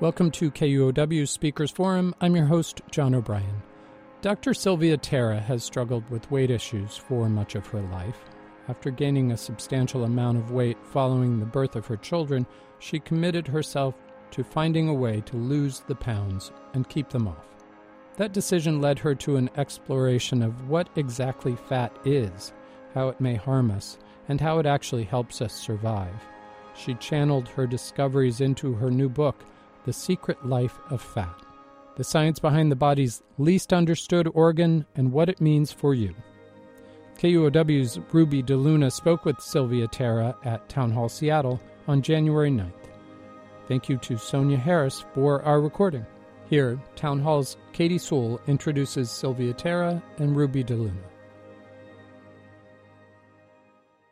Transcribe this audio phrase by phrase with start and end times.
[0.00, 2.14] Welcome to KUOW Speakers Forum.
[2.20, 3.64] I'm your host, John O'Brien.
[4.20, 4.54] Dr.
[4.54, 8.20] Sylvia Tara has struggled with weight issues for much of her life.
[8.68, 12.46] After gaining a substantial amount of weight following the birth of her children,
[12.78, 13.96] she committed herself
[14.30, 17.48] to finding a way to lose the pounds and keep them off.
[18.18, 22.52] That decision led her to an exploration of what exactly fat is,
[22.94, 26.22] how it may harm us, and how it actually helps us survive.
[26.76, 29.44] She channeled her discoveries into her new book,
[29.88, 31.34] the Secret Life of Fat
[31.96, 36.14] The Science Behind the Body's Least Understood Organ and What It Means for You.
[37.16, 42.70] KUOW's Ruby de Luna spoke with Sylvia Tara at Town Hall Seattle on January 9th.
[43.66, 46.04] Thank you to Sonya Harris for our recording.
[46.50, 51.00] Here, Town Hall's Katie Sewell introduces Sylvia Tara and Ruby de Luna.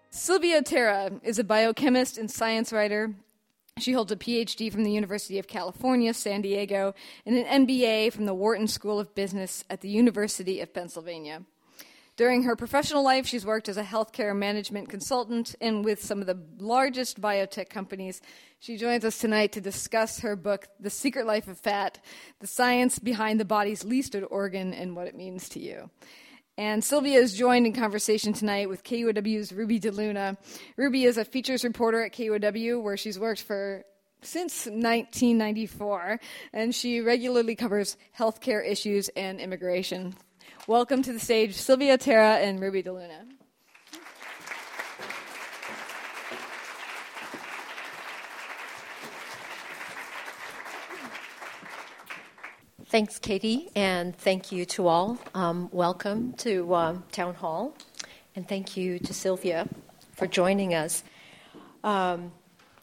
[0.09, 3.15] Sylvia Tara is a biochemist and science writer
[3.79, 6.95] she holds a PhD from the University of California, San Diego,
[7.27, 11.43] and an MBA from the Wharton School of Business at the University of Pennsylvania.
[12.17, 16.27] During her professional life, she's worked as a healthcare management consultant and with some of
[16.27, 18.23] the largest biotech companies.
[18.61, 21.99] She joins us tonight to discuss her book, The Secret Life of Fat
[22.41, 25.91] The Science Behind the Body's Least Organ and What It Means to You.
[26.59, 30.39] And Sylvia is joined in conversation tonight with KUOW's Ruby de Luna.
[30.79, 33.85] Ruby is a features reporter at KUOW, where she's worked for
[34.23, 36.19] since 1994,
[36.55, 40.15] and she regularly covers healthcare issues and immigration.
[40.67, 43.36] Welcome to the stage, Sylvia Tara and Ruby de Luna.
[52.97, 55.19] Thanks, Katie, and thank you to all.
[55.35, 57.77] Um, welcome to uh, Town Hall,
[58.35, 59.69] and thank you to Sylvia
[60.13, 61.05] for joining us.
[61.85, 62.33] Um,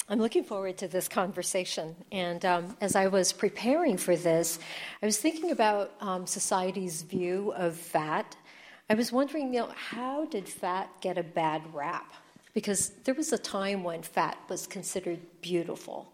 [0.08, 1.96] I'm looking forward to this conversation.
[2.12, 4.60] And um, as I was preparing for this,
[5.02, 8.36] I was thinking about um, society's view of fat.
[8.92, 12.14] I was wondering, you know, how did fat get a bad rap?
[12.54, 16.13] Because there was a time when fat was considered beautiful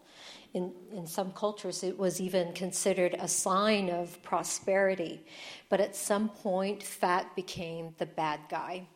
[0.52, 5.24] in, in some cultures, it was even considered a sign of prosperity.
[5.68, 8.86] But at some point, fat became the bad guy.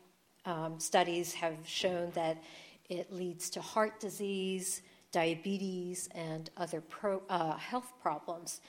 [0.45, 2.43] Um, studies have shown that
[2.89, 4.83] it leads to heart disease,
[5.13, 8.61] diabetes, and other pro, uh, health problems.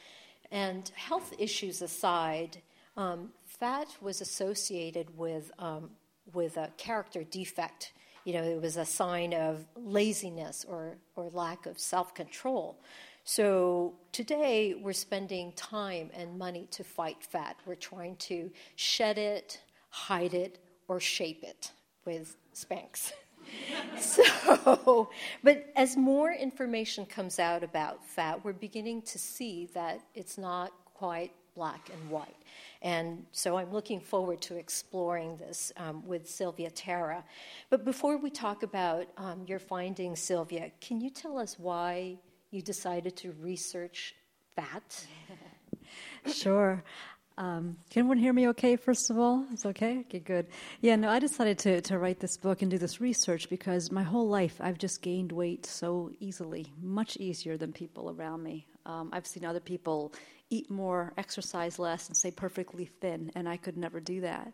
[0.51, 2.61] And health issues aside,
[2.95, 5.89] um, fat was associated with, um,
[6.33, 7.93] with a character defect
[8.25, 12.77] you know, it was a sign of laziness or, or lack of self control.
[13.23, 17.55] So today we're spending time and money to fight fat.
[17.65, 21.71] We're trying to shed it, hide it, or shape it
[22.05, 23.13] with Spanx.
[23.99, 25.09] so,
[25.43, 30.71] but as more information comes out about fat, we're beginning to see that it's not
[30.93, 32.35] quite black and white.
[32.85, 37.23] And so I'm looking forward to exploring this um, with Sylvia Tara.
[37.71, 42.19] But before we talk about um, your findings, Sylvia, can you tell us why
[42.51, 44.13] you decided to research
[44.55, 45.03] fat?
[46.31, 46.83] sure.
[47.39, 49.47] Um, can everyone hear me okay, first of all?
[49.51, 50.01] It's okay?
[50.01, 50.45] Okay, good.
[50.81, 54.03] Yeah, no, I decided to, to write this book and do this research because my
[54.03, 58.67] whole life I've just gained weight so easily, much easier than people around me.
[58.85, 60.13] Um, I've seen other people
[60.49, 64.53] eat more, exercise less, and stay perfectly thin, and I could never do that.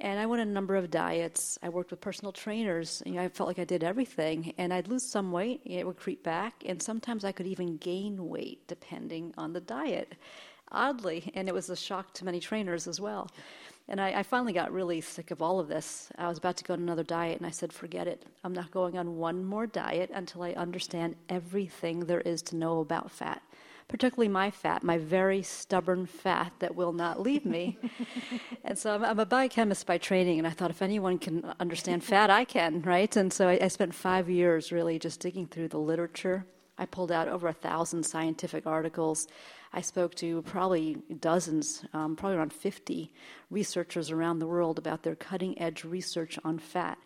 [0.00, 1.56] And I went on a number of diets.
[1.62, 3.02] I worked with personal trainers.
[3.06, 5.96] You know, I felt like I did everything, and I'd lose some weight, it would
[5.96, 10.14] creep back, and sometimes I could even gain weight depending on the diet.
[10.72, 13.30] Oddly, and it was a shock to many trainers as well.
[13.86, 16.10] And I, I, finally got really sick of all of this.
[16.16, 18.24] I was about to go on another diet, and I said, forget it.
[18.42, 22.80] I'm not going on one more diet until I understand everything there is to know
[22.80, 23.42] about fat
[23.88, 27.78] particularly my fat, my very stubborn fat that will not leave me.
[28.64, 32.02] and so I'm, I'm, a biochemist by training, and I thought if anyone can understand
[32.02, 33.14] fat, I can, right?
[33.16, 36.46] And so I, I spent five years really just digging through the literature.
[36.76, 39.28] I pulled out over a thousand scientific articles.
[39.72, 43.12] I spoke to probably dozens, um, probably around 50
[43.50, 46.98] researchers around the world about their cutting edge research on fat.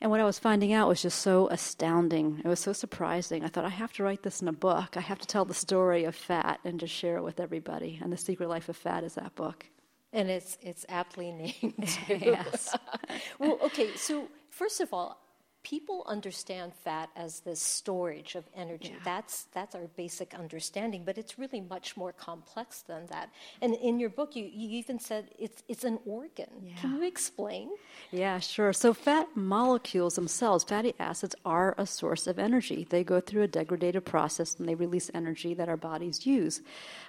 [0.00, 2.42] And what I was finding out was just so astounding.
[2.44, 3.44] It was so surprising.
[3.44, 4.96] I thought, I have to write this in a book.
[4.96, 7.98] I have to tell the story of fat and just share it with everybody.
[8.02, 9.66] And The Secret Life of Fat is that book.
[10.12, 11.32] And it's, it's aptly
[11.62, 11.98] named.
[12.08, 12.76] yes.
[13.38, 15.18] well, okay, so first of all,
[15.66, 18.92] people understand fat as the storage of energy.
[18.92, 19.00] Yeah.
[19.04, 23.30] That's that's our basic understanding, but it's really much more complex than that.
[23.60, 26.50] And in your book, you, you even said it's it's an organ.
[26.62, 26.76] Yeah.
[26.80, 27.70] Can you explain?
[28.12, 28.72] Yeah, sure.
[28.72, 32.86] So fat molecules themselves, fatty acids, are a source of energy.
[32.88, 36.62] They go through a degradative process and they release energy that our bodies use.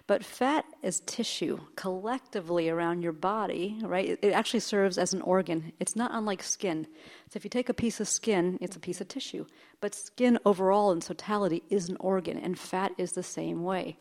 [0.08, 4.18] But fat is tissue collectively around your body, right?
[4.22, 5.74] It actually serves as an organ.
[5.82, 6.88] It's not unlike skin.
[7.30, 9.46] So if you take a piece of skin, it's a piece of tissue.
[9.82, 13.98] But skin overall in totality is an organ, and fat is the same way.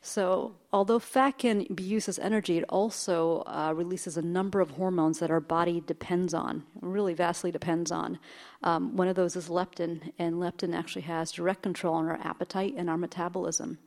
[0.00, 4.70] So although fat can be used as energy, it also uh, releases a number of
[4.70, 8.18] hormones that our body depends on, really vastly depends on.
[8.62, 12.74] Um, one of those is leptin, and leptin actually has direct control on our appetite
[12.76, 13.78] and our metabolism.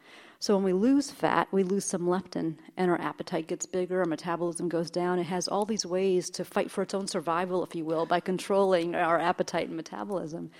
[0.45, 4.05] So when we lose fat, we lose some leptin, and our appetite gets bigger, our
[4.05, 5.17] metabolism goes down.
[5.17, 8.19] It has all these ways to fight for its own survival, if you will, by
[8.19, 10.51] controlling our appetite and metabolism.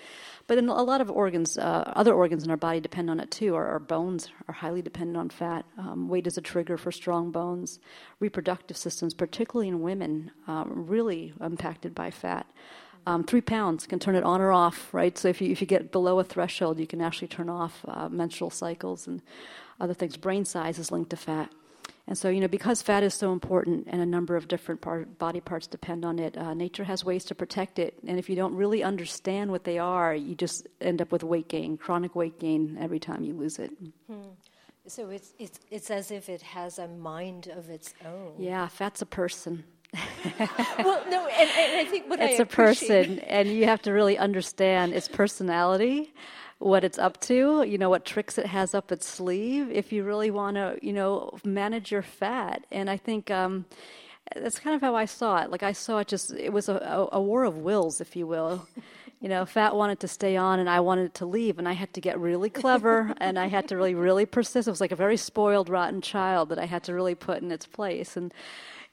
[0.47, 3.29] But in a lot of organs, uh, other organs in our body depend on it
[3.29, 3.53] too.
[3.53, 5.67] Our, our bones are highly dependent on fat.
[5.77, 7.77] Um, weight is a trigger for strong bones.
[8.19, 12.47] Reproductive systems, particularly in women, um, really impacted by fat.
[13.07, 15.17] Um, three pounds can turn it on or off, right?
[15.17, 18.09] So if you if you get below a threshold, you can actually turn off uh,
[18.09, 19.21] menstrual cycles and
[19.79, 20.17] other things.
[20.17, 21.51] Brain size is linked to fat.
[22.07, 25.17] And so, you know, because fat is so important and a number of different part,
[25.17, 27.95] body parts depend on it, uh, nature has ways to protect it.
[28.07, 31.47] And if you don't really understand what they are, you just end up with weight
[31.47, 33.71] gain, chronic weight gain every time you lose it.
[34.07, 34.21] Hmm.
[34.87, 38.35] So it's, it's, it's as if it has a mind of its own.
[38.37, 39.63] Yeah, fat's a person.
[40.79, 43.91] Well, no, and, and, I think what it's I a person, and you have to
[43.91, 46.13] really understand its personality
[46.59, 50.03] what it's up to, you know, what tricks it has up its sleeve if you
[50.03, 52.65] really want to, you know, manage your fat.
[52.71, 53.65] And I think um,
[54.35, 55.51] that's kind of how I saw it.
[55.51, 58.25] Like I saw it just, it was a, a, a war of wills, if you
[58.25, 58.67] will.
[59.21, 61.93] you know, fat wanted to stay on and I wanted to leave, and I had
[61.93, 64.67] to get really clever and I had to really, really persist.
[64.67, 67.51] It was like a very spoiled, rotten child that I had to really put in
[67.51, 68.15] its place.
[68.15, 68.33] And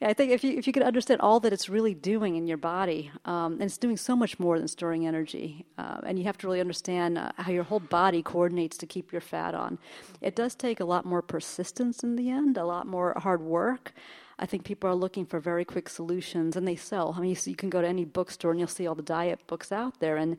[0.03, 2.57] I think if you if you could understand all that it's really doing in your
[2.57, 6.37] body, um, and it's doing so much more than storing energy, uh, and you have
[6.39, 9.79] to really understand uh, how your whole body coordinates to keep your fat on.
[10.21, 13.93] It does take a lot more persistence in the end, a lot more hard work.
[14.39, 17.13] I think people are looking for very quick solutions, and they sell.
[17.15, 19.45] I mean, you, you can go to any bookstore and you'll see all the diet
[19.47, 20.37] books out there, and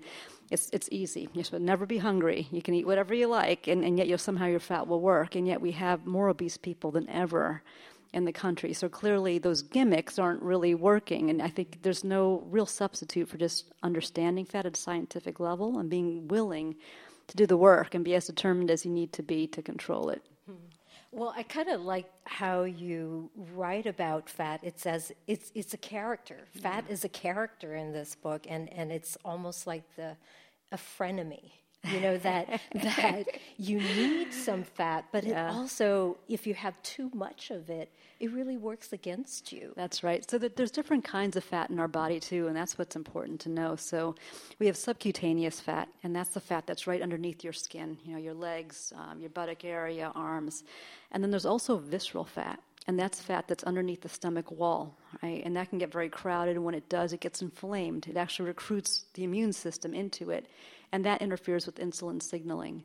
[0.51, 1.29] it's it's easy.
[1.33, 2.49] You should never be hungry.
[2.51, 5.37] You can eat whatever you like, and, and yet you'll somehow your fat will work.
[5.37, 7.63] And yet we have more obese people than ever
[8.15, 8.73] in the country.
[8.73, 11.31] So clearly, those gimmicks aren't really working.
[11.31, 15.79] And I think there's no real substitute for just understanding fat at a scientific level
[15.79, 16.77] and being willing
[17.27, 20.11] to do the work and be as determined as you need to be to control
[20.11, 20.23] it.
[20.47, 20.55] Hmm.
[21.11, 24.61] Well, I kind of like how you write about fat.
[24.63, 26.39] It says it's it's a character.
[26.63, 26.93] Fat yeah.
[26.93, 30.17] is a character in this book, and, and it's almost like the
[30.73, 31.53] a frenemy
[31.93, 33.27] you know that that
[33.59, 35.49] you need some fat but yeah.
[35.49, 40.03] it also if you have too much of it it really works against you that's
[40.03, 43.41] right so there's different kinds of fat in our body too and that's what's important
[43.41, 44.15] to know so
[44.59, 48.19] we have subcutaneous fat and that's the fat that's right underneath your skin you know
[48.19, 50.65] your legs um, your buttock area arms
[51.13, 55.43] and then there's also visceral fat and that's fat that's underneath the stomach wall, right?
[55.45, 58.07] And that can get very crowded, and when it does, it gets inflamed.
[58.09, 60.47] It actually recruits the immune system into it,
[60.93, 62.85] and that interferes with insulin signaling.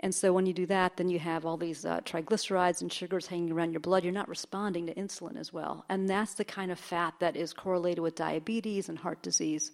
[0.00, 3.26] And so when you do that, then you have all these uh, triglycerides and sugars
[3.26, 4.04] hanging around your blood.
[4.04, 5.84] You're not responding to insulin as well.
[5.88, 9.72] And that's the kind of fat that is correlated with diabetes and heart disease.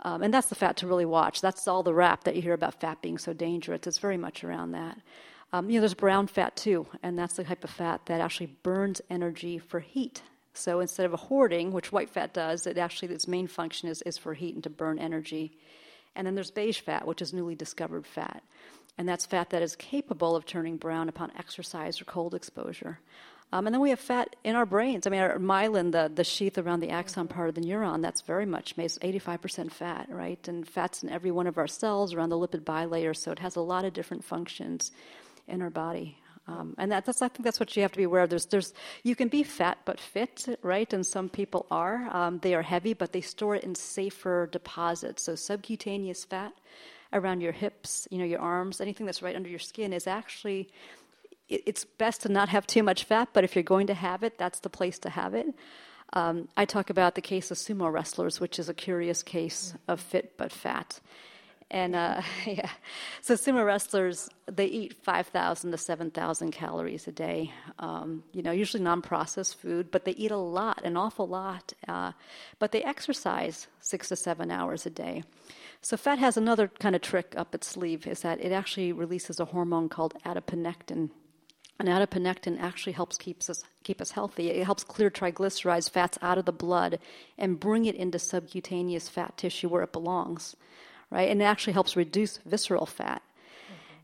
[0.00, 1.40] Um, and that's the fat to really watch.
[1.40, 3.86] That's all the rap that you hear about fat being so dangerous.
[3.86, 4.98] It's very much around that.
[5.52, 8.54] Um, you know, there's brown fat too, and that's the type of fat that actually
[8.62, 10.22] burns energy for heat.
[10.52, 14.02] So instead of a hoarding, which white fat does, it actually its main function is,
[14.02, 15.56] is for heat and to burn energy.
[16.14, 18.42] And then there's beige fat, which is newly discovered fat.
[18.98, 22.98] And that's fat that is capable of turning brown upon exercise or cold exposure.
[23.52, 25.06] Um, and then we have fat in our brains.
[25.06, 28.22] I mean, our myelin, the, the sheath around the axon part of the neuron, that's
[28.22, 30.46] very much made 85% fat, right?
[30.48, 33.54] And fat's in every one of our cells around the lipid bilayer, so it has
[33.54, 34.90] a lot of different functions
[35.46, 36.18] in our body.
[36.48, 38.30] Um, and that, that's, I think that's what you have to be aware of.
[38.30, 38.72] There's, there's,
[39.02, 40.92] you can be fat but fit, right?
[40.92, 42.08] And some people are.
[42.12, 45.24] Um, they are heavy, but they store it in safer deposits.
[45.24, 46.52] So subcutaneous fat
[47.16, 50.68] around your hips, you know, your arms, anything that's right under your skin is actually.
[51.48, 54.22] It, it's best to not have too much fat, but if you're going to have
[54.22, 55.46] it, that's the place to have it.
[56.12, 60.00] Um, I talk about the case of sumo wrestlers, which is a curious case of
[60.00, 61.00] fit but fat.
[61.70, 62.70] And uh, yeah,
[63.20, 67.52] so sumo wrestlers they eat five thousand to seven thousand calories a day.
[67.78, 71.72] Um, you know, usually non-processed food, but they eat a lot, an awful lot.
[71.88, 72.12] Uh,
[72.58, 75.24] but they exercise six to seven hours a day.
[75.82, 79.38] So fat has another kind of trick up its sleeve: is that it actually releases
[79.38, 81.10] a hormone called adiponectin.
[81.78, 84.50] And adiponectin actually helps keeps us keep us healthy.
[84.50, 86.98] It helps clear triglycerides, fats out of the blood,
[87.36, 90.56] and bring it into subcutaneous fat tissue where it belongs,
[91.10, 91.30] right?
[91.30, 93.22] And it actually helps reduce visceral fat.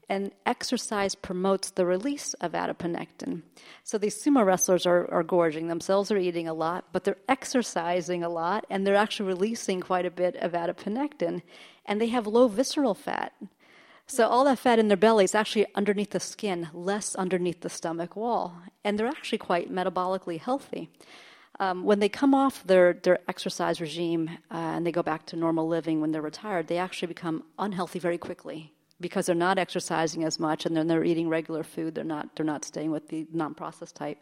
[0.09, 3.43] And exercise promotes the release of adiponectin.
[3.85, 8.23] So these sumo wrestlers are, are gorging themselves, are eating a lot, but they're exercising
[8.23, 11.43] a lot, and they're actually releasing quite a bit of adiponectin,
[11.87, 13.33] and they have low visceral fat.
[14.07, 17.71] So all that fat in their belly is actually underneath the skin, less underneath the
[17.71, 20.91] stomach wall, and they're actually quite metabolically healthy.
[21.61, 25.37] Um, when they come off their, their exercise regime uh, and they go back to
[25.37, 30.25] normal living when they're retired, they actually become unhealthy very quickly because they're not exercising
[30.25, 31.95] as much and then they're eating regular food.
[31.95, 34.19] They're not they're not staying with the non-processed type.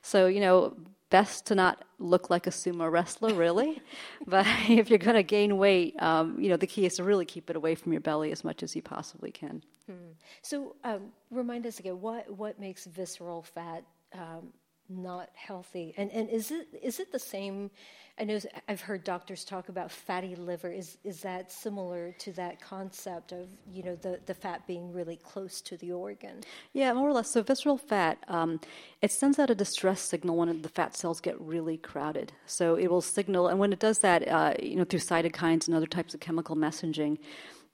[0.00, 0.74] So you know,
[1.12, 3.80] best to not look like a sumo wrestler, really.
[4.26, 7.26] but if you're going to gain weight, um, you know, the key is to really
[7.26, 9.62] keep it away from your belly as much as you possibly can.
[9.86, 10.12] Hmm.
[10.40, 14.52] So, um, remind us again what what makes visceral fat um,
[14.96, 17.70] not healthy, and and is it is it the same?
[18.18, 20.70] I know I've heard doctors talk about fatty liver.
[20.70, 25.16] Is is that similar to that concept of you know the, the fat being really
[25.16, 26.42] close to the organ?
[26.72, 27.30] Yeah, more or less.
[27.30, 28.60] So visceral fat, um,
[29.00, 32.32] it sends out a distress signal when the fat cells get really crowded.
[32.46, 35.74] So it will signal, and when it does that, uh, you know, through cytokines and
[35.74, 37.18] other types of chemical messaging,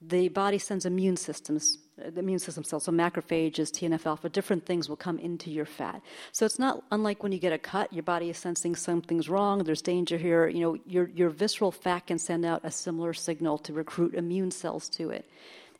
[0.00, 4.64] the body sends immune systems, uh, the immune system cells, so macrophages, TNF alpha, different
[4.64, 6.00] things will come into your fat.
[6.30, 9.64] So it's not unlike when you get a cut, your body is sensing something's wrong,
[9.64, 10.46] there's danger here.
[10.46, 14.52] You know, your, your visceral fat can send out a similar signal to recruit immune
[14.52, 15.28] cells to it.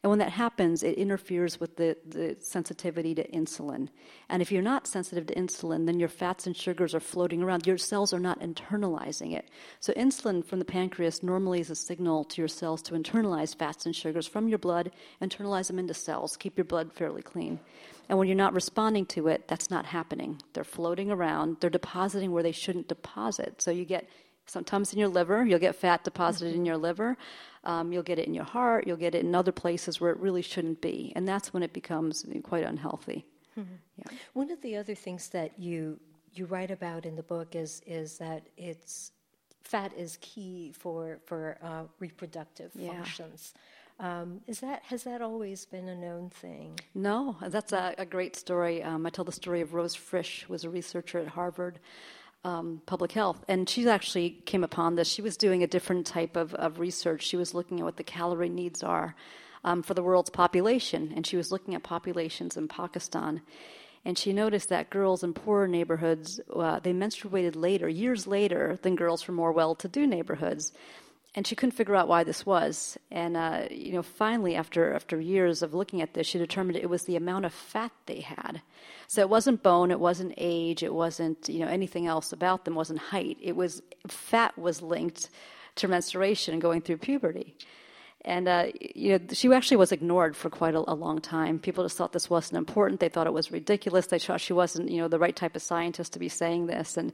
[0.04, 3.88] And when that happens, it interferes with the, the sensitivity to insulin.
[4.28, 7.66] And if you're not sensitive to insulin, then your fats and sugars are floating around.
[7.66, 9.48] Your cells are not internalizing it.
[9.80, 13.86] So, insulin from the pancreas normally is a signal to your cells to internalize fats
[13.86, 17.58] and sugars from your blood, internalize them into cells, keep your blood fairly clean.
[18.08, 20.40] And when you're not responding to it, that's not happening.
[20.52, 23.60] They're floating around, they're depositing where they shouldn't deposit.
[23.60, 24.08] So, you get
[24.48, 27.16] sometimes in your liver, you'll get fat deposited in your liver.
[27.64, 30.18] Um, you'll get it in your heart, you'll get it in other places where it
[30.18, 31.12] really shouldn't be.
[31.14, 33.26] And that's when it becomes quite unhealthy.
[33.58, 33.74] Mm-hmm.
[33.96, 34.18] Yeah.
[34.32, 35.98] One of the other things that you
[36.34, 39.12] you write about in the book is is that it's
[39.62, 42.92] fat is key for for uh, reproductive yeah.
[42.92, 43.54] functions.
[44.00, 46.78] Um, is that has that always been a known thing?
[46.94, 48.82] No, that's a, a great story.
[48.82, 51.80] Um, I tell the story of Rose Frisch, who was a researcher at Harvard
[52.44, 53.44] um, public health.
[53.48, 55.08] And she actually came upon this.
[55.08, 57.22] She was doing a different type of, of research.
[57.22, 59.14] She was looking at what the calorie needs are
[59.64, 61.12] um, for the world's population.
[61.14, 63.42] And she was looking at populations in Pakistan.
[64.04, 68.94] And she noticed that girls in poorer neighborhoods, uh, they menstruated later, years later, than
[68.94, 70.72] girls from more well to do neighborhoods
[71.38, 72.98] and she couldn't figure out why this was.
[73.12, 76.90] And uh, you know, finally, after after years of looking at this, she determined it
[76.90, 78.60] was the amount of fat they had.
[79.06, 82.74] So it wasn't bone, it wasn't age, it wasn't you know anything else about them,
[82.74, 83.38] wasn't height.
[83.40, 85.30] It was fat was linked
[85.76, 87.54] to menstruation and going through puberty.
[88.24, 91.60] And uh, you know, she actually was ignored for quite a, a, long time.
[91.60, 92.98] People just thought this wasn't important.
[92.98, 94.08] They thought it was ridiculous.
[94.08, 96.96] They thought she wasn't, you know, the right type of scientist to be saying this.
[96.96, 97.12] And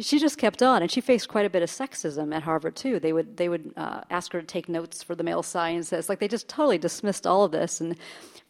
[0.00, 3.00] she just kept on, and she faced quite a bit of sexism at Harvard too.
[3.00, 6.08] They would they would uh, ask her to take notes for the male sciences.
[6.08, 7.80] Like they just totally dismissed all of this.
[7.80, 7.96] And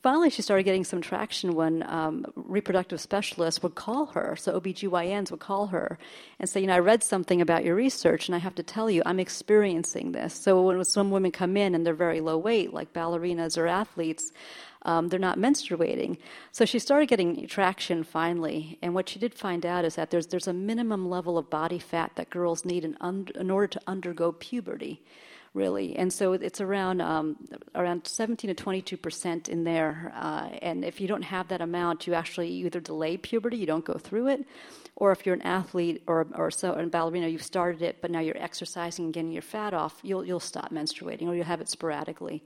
[0.02, 4.34] finally, she started getting some traction when um, reproductive specialists would call her.
[4.36, 5.98] So OBGYNs would call her
[6.40, 8.90] and say, you know, I read something about your research, and I have to tell
[8.90, 10.34] you, I'm experiencing this.
[10.34, 14.32] So when some women come in and they're very low weight, like ballerinas or athletes
[14.86, 16.16] um, they're not menstruating.
[16.52, 20.28] So she started getting traction finally, and what she did find out is that there's
[20.28, 23.80] there's a minimum level of body fat that girls need in, un- in order to
[23.86, 25.02] undergo puberty
[25.56, 25.96] really.
[25.96, 27.36] And so it's around um,
[27.74, 30.12] around 17 to 22 percent in there.
[30.14, 33.84] Uh, and if you don't have that amount, you actually either delay puberty, you don't
[33.84, 34.44] go through it,
[34.94, 38.20] or if you're an athlete or or so a ballerina, you've started it, but now
[38.20, 41.68] you're exercising and getting your fat off, you'll you'll stop menstruating, or you'll have it
[41.70, 42.44] sporadically.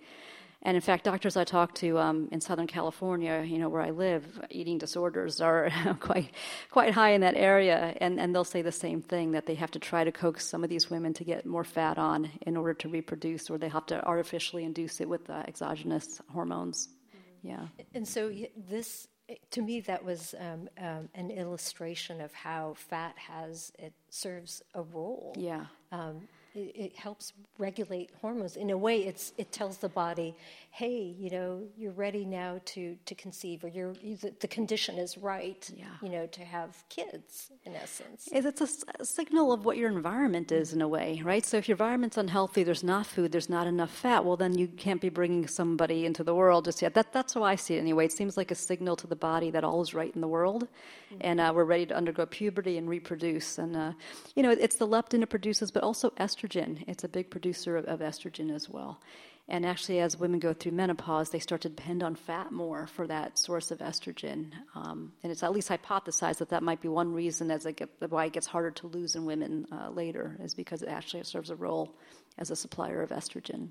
[0.63, 3.91] And in fact, doctors I talk to um, in Southern California, you know, where I
[3.91, 6.33] live, eating disorders are quite
[6.71, 9.71] quite high in that area, and, and they'll say the same thing that they have
[9.71, 12.75] to try to coax some of these women to get more fat on in order
[12.75, 16.89] to reproduce, or they have to artificially induce it with uh, exogenous hormones.
[17.17, 17.49] Mm-hmm.
[17.49, 17.85] Yeah.
[17.95, 18.31] And so
[18.69, 19.09] this,
[19.53, 24.83] to me, that was um, um, an illustration of how fat has it serves a
[24.83, 25.35] role.
[25.39, 25.65] Yeah.
[26.53, 28.57] It, it, helps regulate hormones.
[28.57, 30.35] In a way, it's, it tells the body,
[30.73, 34.97] hey, you know, you're ready now to, to conceive, or you're, you, the, the, condition
[34.99, 35.85] is right, yeah.
[36.03, 38.29] you know, to have kids, in essence.
[38.33, 38.69] It's a,
[39.01, 41.47] a, signal of what your environment is, in a way, right?
[41.47, 44.67] So if your environment's unhealthy, there's not food, there's not enough fat, well, then you
[44.67, 46.95] can't be bringing somebody into the world just yet.
[46.95, 48.07] That, that's how I see it anyway.
[48.07, 50.65] It seems like a signal to the body that all is right in the world,
[50.65, 51.19] mm-hmm.
[51.21, 53.59] and uh, we're ready to undergo puberty and reproduce.
[53.59, 53.93] And, uh,
[54.35, 56.40] you know, it's the leptin it produces, but also estrogen.
[56.87, 59.01] It's a big producer of, of estrogen as well.
[59.49, 63.09] And actually, as women go through menopause, they start to depend on fat more for
[63.09, 64.53] that source of estrogen.
[64.77, 67.89] Um, and it's at least hypothesized that that might be one reason as it get,
[68.11, 71.51] why it gets harder to lose in women uh, later, is because it actually serves
[71.51, 71.97] a role
[72.39, 73.71] as a supplier of estrogen.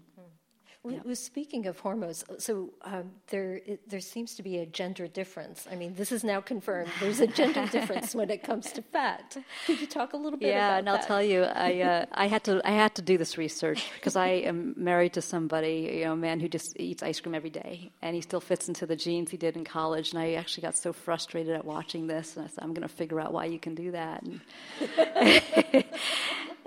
[0.87, 0.99] Yeah.
[1.03, 5.67] Well, speaking of hormones, so um, there it, there seems to be a gender difference.
[5.69, 6.89] I mean, this is now confirmed.
[7.01, 9.35] There's a gender difference when it comes to fat.
[9.65, 10.47] Could you talk a little bit?
[10.47, 13.37] Yeah, and I'll tell you, I uh, I had to I had to do this
[13.37, 17.19] research because I am married to somebody, you know, a man who just eats ice
[17.19, 20.11] cream every day, and he still fits into the jeans he did in college.
[20.11, 22.93] And I actually got so frustrated at watching this, and I said, I'm going to
[22.93, 24.23] figure out why you can do that.
[24.23, 24.41] And,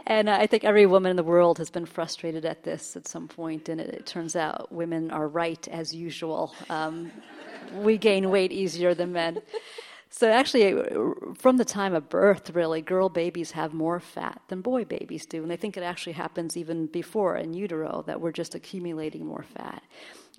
[0.06, 3.28] and I think every woman in the world has been frustrated at this at some
[3.28, 6.54] point, and it, it turns out women are right as usual.
[6.70, 7.12] Um,
[7.74, 9.40] we gain weight easier than men.
[10.14, 10.74] So, actually,
[11.38, 15.40] from the time of birth, really, girl babies have more fat than boy babies do.
[15.40, 19.46] And they think it actually happens even before in utero, that we're just accumulating more
[19.54, 19.82] fat.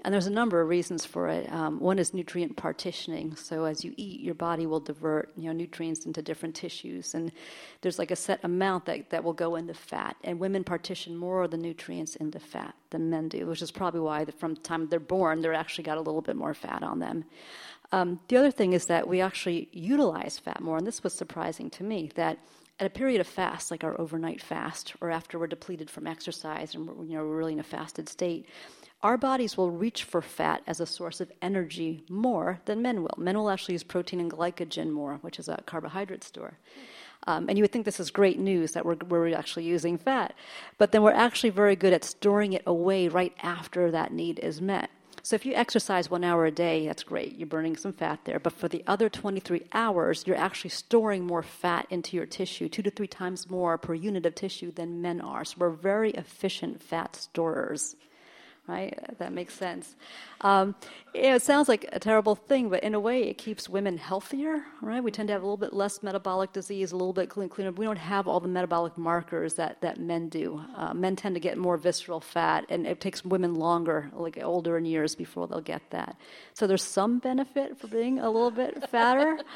[0.03, 1.51] And there's a number of reasons for it.
[1.51, 3.35] Um, one is nutrient partitioning.
[3.37, 7.31] So as you eat, your body will divert you know nutrients into different tissues, and
[7.81, 10.17] there's like a set amount that, that will go into fat.
[10.23, 14.01] And women partition more of the nutrients into fat than men do, which is probably
[14.01, 16.99] why from the time they're born, they're actually got a little bit more fat on
[16.99, 17.23] them.
[17.93, 21.69] Um, the other thing is that we actually utilize fat more, and this was surprising
[21.71, 22.39] to me that
[22.79, 26.73] at a period of fast, like our overnight fast, or after we're depleted from exercise
[26.73, 28.47] and you know, we're really in a fasted state,
[29.03, 33.13] our bodies will reach for fat as a source of energy more than men will.
[33.17, 36.57] Men will actually use protein and glycogen more, which is a carbohydrate store.
[37.27, 40.33] Um, and you would think this is great news that we're, we're actually using fat.
[40.77, 44.61] But then we're actually very good at storing it away right after that need is
[44.61, 44.89] met.
[45.21, 47.37] So if you exercise one hour a day, that's great.
[47.37, 48.39] You're burning some fat there.
[48.39, 52.81] But for the other 23 hours, you're actually storing more fat into your tissue, two
[52.81, 55.45] to three times more per unit of tissue than men are.
[55.45, 57.95] So we're very efficient fat storers
[58.67, 58.97] right?
[59.17, 59.95] That makes sense.
[60.41, 60.75] Um,
[61.13, 65.03] it sounds like a terrible thing, but in a way, it keeps women healthier, right?
[65.03, 67.71] We tend to have a little bit less metabolic disease, a little bit clean, cleaner.
[67.71, 70.61] We don't have all the metabolic markers that, that men do.
[70.75, 74.77] Uh, men tend to get more visceral fat, and it takes women longer, like older
[74.77, 76.15] in years, before they'll get that.
[76.53, 79.39] So there's some benefit for being a little bit fatter.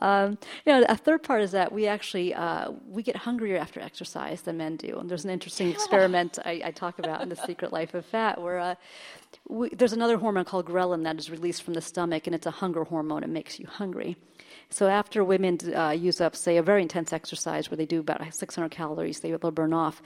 [0.00, 3.80] Um, you know, a third part is that we actually uh, we get hungrier after
[3.80, 4.98] exercise than men do.
[4.98, 8.40] And there's an interesting experiment I, I, talk about in the Secret Life of Fat,
[8.40, 8.74] where uh,
[9.48, 12.50] we, there's another hormone called ghrelin that is released from the stomach, and it's a
[12.50, 13.22] hunger hormone.
[13.22, 14.16] It makes you hungry.
[14.70, 18.22] So after women uh, use up, say, a very intense exercise where they do about
[18.32, 20.00] 600 calories, they will burn off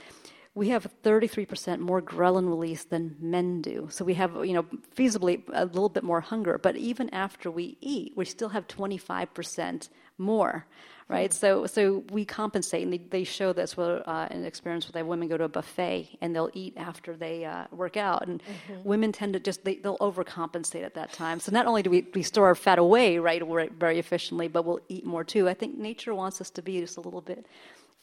[0.54, 3.88] we have 33% more ghrelin release than men do.
[3.90, 4.64] So we have, you know,
[4.96, 6.58] feasibly a little bit more hunger.
[6.58, 10.64] But even after we eat, we still have 25% more,
[11.08, 11.32] right?
[11.32, 15.26] So, so we compensate, and they, they show this with uh, an experience where women
[15.26, 18.84] go to a buffet and they'll eat after they uh, work out, and mm-hmm.
[18.84, 21.40] women tend to just they, will overcompensate at that time.
[21.40, 23.42] So not only do we, we store our fat away right
[23.76, 25.48] very efficiently, but we'll eat more too.
[25.48, 27.44] I think nature wants us to be just a little bit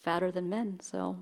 [0.04, 0.82] fatter than men.
[0.82, 1.16] So.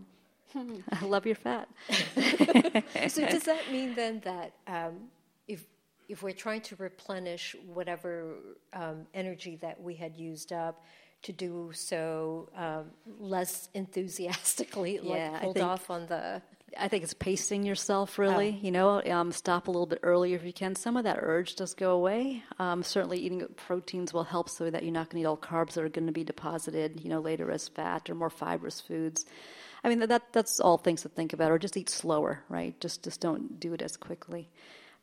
[0.56, 1.68] I love your fat.
[1.90, 5.10] so does that mean then that um,
[5.48, 5.66] if
[6.08, 8.36] if we're trying to replenish whatever
[8.74, 10.84] um, energy that we had used up,
[11.24, 12.86] to do so um,
[13.20, 16.42] less enthusiastically, yeah, like hold think, off on the.
[16.78, 18.58] I think it's pacing yourself really.
[18.60, 18.66] Oh.
[18.66, 20.76] You know, um, stop a little bit earlier if you can.
[20.76, 22.44] Some of that urge does go away.
[22.60, 25.74] Um, certainly, eating proteins will help so that you're not going to eat all carbs
[25.74, 29.26] that are going to be deposited, you know, later as fat or more fibrous foods.
[29.84, 32.80] I mean, that that's all things to think about, or just eat slower, right?
[32.80, 34.50] Just just don't do it as quickly.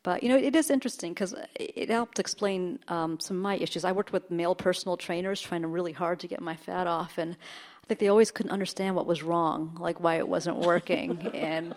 [0.03, 3.83] But you know, it is interesting because it helped explain um, some of my issues.
[3.83, 7.33] I worked with male personal trainers, trying really hard to get my fat off, and
[7.33, 11.27] I think they always couldn't understand what was wrong, like why it wasn't working.
[11.33, 11.73] and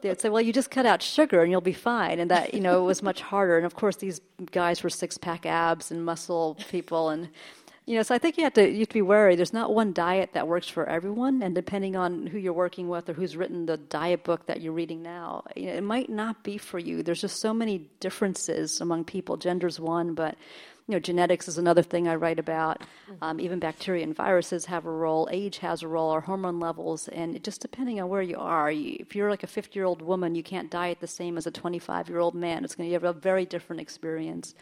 [0.00, 2.60] they'd say, "Well, you just cut out sugar and you'll be fine." And that you
[2.60, 3.56] know it was much harder.
[3.56, 4.20] And of course, these
[4.52, 7.28] guys were six pack abs and muscle people, and
[7.90, 9.34] you know, so I think you have to you have to be wary.
[9.34, 13.08] There's not one diet that works for everyone, and depending on who you're working with
[13.08, 16.44] or who's written the diet book that you're reading now, you know, it might not
[16.44, 17.02] be for you.
[17.02, 19.36] There's just so many differences among people.
[19.38, 20.36] Gender's one, but
[20.86, 22.82] you know, genetics is another thing I write about.
[23.22, 25.28] Um, even bacteria and viruses have a role.
[25.32, 26.10] Age has a role.
[26.10, 28.70] Our hormone levels, and it just depending on where you are.
[28.70, 31.48] You, if you're like a 50 year old woman, you can't diet the same as
[31.48, 32.64] a 25 year old man.
[32.64, 34.54] It's going to have a very different experience.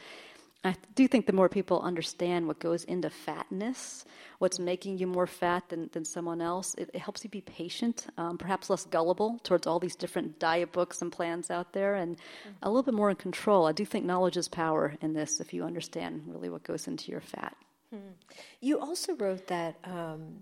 [0.64, 4.04] I do think the more people understand what goes into fatness,
[4.40, 8.06] what's making you more fat than, than someone else, it, it helps you be patient,
[8.16, 12.16] um, perhaps less gullible towards all these different diet books and plans out there, and
[12.16, 12.50] mm-hmm.
[12.62, 13.66] a little bit more in control.
[13.66, 17.12] I do think knowledge is power in this if you understand really what goes into
[17.12, 17.56] your fat.
[17.90, 18.14] Hmm.
[18.60, 20.40] You also wrote that um,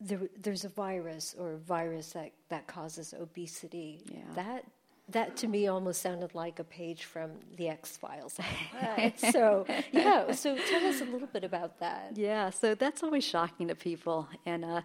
[0.00, 4.02] there, there's a virus or a virus that, that causes obesity.
[4.06, 4.20] Yeah.
[4.34, 4.64] That
[5.08, 8.38] that to me almost sounded like a page from the X Files.
[9.16, 12.12] so, yeah, so tell us a little bit about that.
[12.14, 14.28] Yeah, so that's always shocking to people.
[14.46, 14.80] And uh,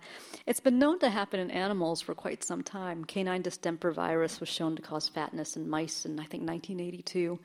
[0.46, 3.06] it's been known to happen in animals for quite some time.
[3.06, 7.40] Canine distemper virus was shown to cause fatness in mice in, I think, 1982.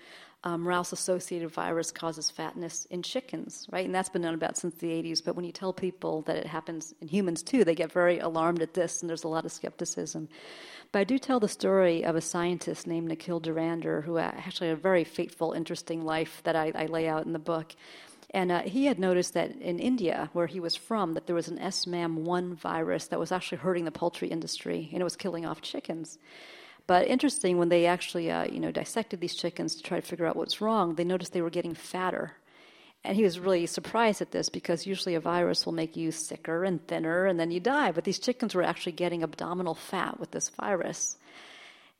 [0.46, 3.86] Um, Rous associated virus causes fatness in chickens, right?
[3.86, 5.24] And that's been known about since the 80s.
[5.24, 8.60] But when you tell people that it happens in humans too, they get very alarmed
[8.60, 10.28] at this, and there's a lot of skepticism.
[10.92, 14.76] But I do tell the story of a scientist named Nikhil Dhurandhar, who actually had
[14.76, 17.74] a very fateful, interesting life that I, I lay out in the book.
[18.34, 21.48] And uh, he had noticed that in India, where he was from, that there was
[21.48, 25.62] an SMAM1 virus that was actually hurting the poultry industry, and it was killing off
[25.62, 26.18] chickens.
[26.86, 30.26] But interesting, when they actually, uh, you know, dissected these chickens to try to figure
[30.26, 32.34] out what's wrong, they noticed they were getting fatter
[33.04, 36.64] and he was really surprised at this because usually a virus will make you sicker
[36.64, 37.92] and thinner and then you die.
[37.92, 41.16] But these chickens were actually getting abdominal fat with this virus.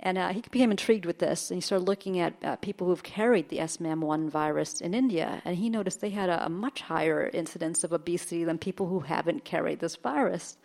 [0.01, 3.03] And uh, he became intrigued with this, and he started looking at uh, people who've
[3.03, 7.31] carried the SMAM1 virus in India, and he noticed they had a, a much higher
[7.33, 10.57] incidence of obesity than people who haven't carried this virus.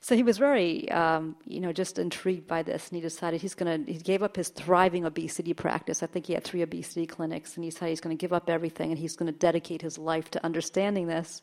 [0.00, 3.54] So he was very, um, you know, just intrigued by this, and he decided he's
[3.54, 3.90] going to.
[3.90, 6.02] He gave up his thriving obesity practice.
[6.02, 8.50] I think he had three obesity clinics, and he decided he's going to give up
[8.50, 11.40] everything, and he's going to dedicate his life to understanding this.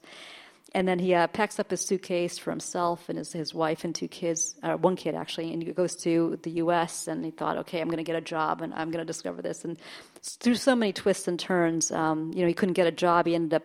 [0.74, 3.94] And then he uh, packs up his suitcase for himself and his, his wife and
[3.94, 7.08] two kids, uh, one kid actually, and he goes to the U.S.
[7.08, 9.42] And he thought, okay, I'm going to get a job and I'm going to discover
[9.42, 9.66] this.
[9.66, 9.78] And
[10.22, 13.26] through so many twists and turns, um, you know, he couldn't get a job.
[13.26, 13.64] He ended up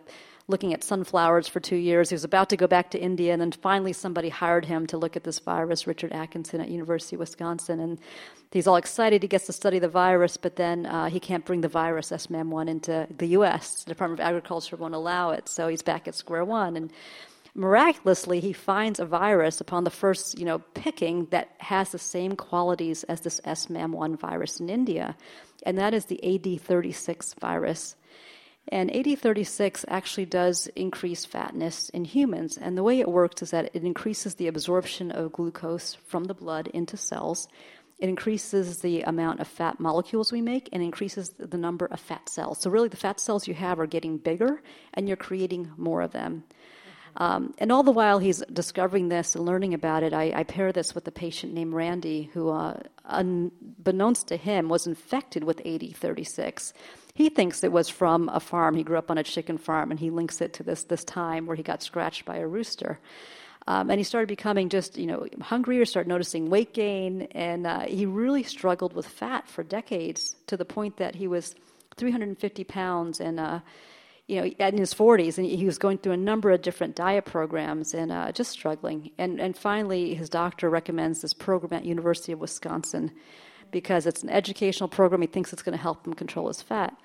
[0.49, 2.11] looking at sunflowers for two years.
[2.11, 4.97] He was about to go back to India, and then finally somebody hired him to
[4.97, 7.81] look at this virus, Richard Atkinson at University of Wisconsin.
[7.81, 7.99] And
[8.53, 9.23] he's all excited.
[9.23, 12.69] He gets to study the virus, but then uh, he can't bring the virus, SMAM1,
[12.69, 13.83] into the U.S.
[13.85, 16.77] The Department of Agriculture won't allow it, so he's back at square one.
[16.77, 16.93] And
[17.57, 22.37] miraculously, he finds a virus upon the first, you know, picking that has the same
[22.37, 25.17] qualities as this SMAM1 virus in India,
[25.65, 27.97] and that is the AD36 virus.
[28.68, 32.59] And AD36 actually does increase fatness in humans.
[32.59, 36.35] And the way it works is that it increases the absorption of glucose from the
[36.35, 37.46] blood into cells.
[37.98, 42.29] It increases the amount of fat molecules we make and increases the number of fat
[42.29, 42.61] cells.
[42.61, 46.12] So, really, the fat cells you have are getting bigger and you're creating more of
[46.12, 46.44] them.
[47.18, 50.70] Um, and all the while he's discovering this and learning about it, I, I pair
[50.70, 56.74] this with a patient named Randy, who, uh, unbeknownst to him, was infected with AD36.
[57.14, 58.76] He thinks it was from a farm.
[58.76, 61.46] He grew up on a chicken farm, and he links it to this this time
[61.46, 62.98] where he got scratched by a rooster.
[63.66, 67.81] Um, and he started becoming just, you know, hungrier, started noticing weight gain, and uh,
[67.81, 71.55] he really struggled with fat for decades to the point that he was
[71.96, 73.61] 350 pounds and, uh,
[74.27, 77.25] you know, in his 40s, and he was going through a number of different diet
[77.25, 79.12] programs and uh, just struggling.
[79.19, 83.12] And, and finally, his doctor recommends this program at University of Wisconsin
[83.71, 85.21] because it's an educational program.
[85.21, 86.97] He thinks it's going to help him control his fat.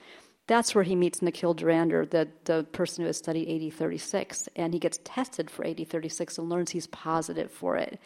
[0.47, 4.79] That's where he meets Nikhil Dhurandhar, the, the person who has studied AD36, and he
[4.79, 7.99] gets tested for AD36 and learns he's positive for it.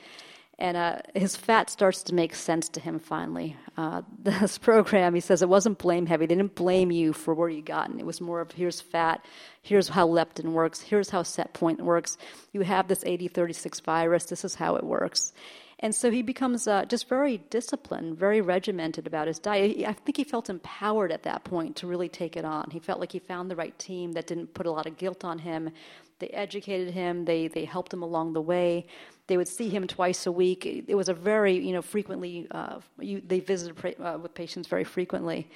[0.57, 3.57] And uh, his fat starts to make sense to him finally.
[3.75, 6.25] Uh, this program, he says, it wasn't blame heavy.
[6.25, 7.99] They didn't blame you for where you gotten.
[7.99, 9.25] It was more of here's fat,
[9.61, 12.17] here's how leptin works, here's how set point works.
[12.53, 15.33] You have this AD36 virus, this is how it works.
[15.79, 19.85] And so he becomes uh, just very disciplined, very regimented about his diet.
[19.85, 22.69] I think he felt empowered at that point to really take it on.
[22.71, 25.25] He felt like he found the right team that didn't put a lot of guilt
[25.25, 25.71] on him.
[26.19, 28.87] They educated him, they, they helped him along the way.
[29.27, 30.65] They would see him twice a week.
[30.65, 34.83] It was a very, you know, frequently, uh, you, they visited uh, with patients very
[34.83, 35.49] frequently.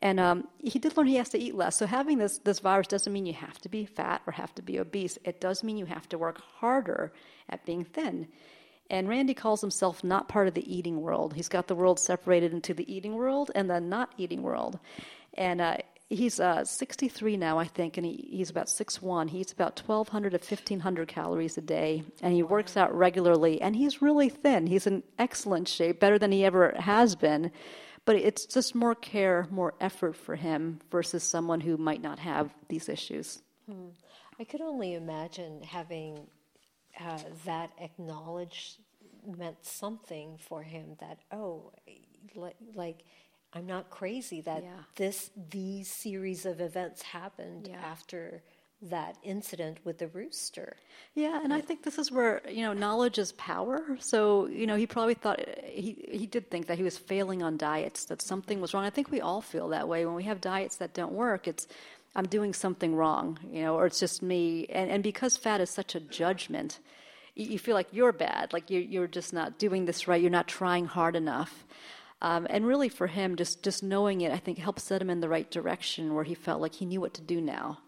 [0.00, 1.76] And um, he did learn he has to eat less.
[1.76, 4.62] So having this, this virus doesn't mean you have to be fat or have to
[4.62, 5.18] be obese.
[5.24, 7.12] It does mean you have to work harder
[7.48, 8.28] at being thin.
[8.90, 11.34] And Randy calls himself not part of the eating world.
[11.34, 14.78] He's got the world separated into the eating world and the not eating world.
[15.34, 19.30] And uh, he's uh, 63 now, I think, and he, he's about 6'1.
[19.30, 23.60] He eats about 1,200 to 1,500 calories a day, and he works out regularly.
[23.60, 24.66] And he's really thin.
[24.66, 27.50] He's in excellent shape, better than he ever has been.
[28.06, 32.54] but it's just more care, more effort for him versus someone who might not have
[32.68, 33.42] these issues.
[33.68, 33.88] Hmm.
[34.38, 36.26] I could only imagine having
[36.98, 38.78] uh, that acknowledged
[39.36, 41.72] meant something for him that, oh,
[42.74, 43.04] like,
[43.52, 44.70] I'm not crazy that yeah.
[44.96, 47.80] this these series of events happened yeah.
[47.82, 48.42] after
[48.82, 50.76] that incident with the rooster.
[51.14, 53.96] Yeah, and I think this is where you know knowledge is power.
[54.00, 57.56] So you know he probably thought he he did think that he was failing on
[57.56, 58.84] diets, that something was wrong.
[58.84, 61.48] I think we all feel that way when we have diets that don't work.
[61.48, 61.66] It's
[62.14, 64.66] I'm doing something wrong, you know, or it's just me.
[64.68, 66.80] And and because fat is such a judgment,
[67.34, 70.20] you, you feel like you're bad, like you're you're just not doing this right.
[70.20, 71.64] You're not trying hard enough.
[72.22, 75.20] Um, and really, for him, just just knowing it, I think helped set him in
[75.20, 77.78] the right direction where he felt like he knew what to do now.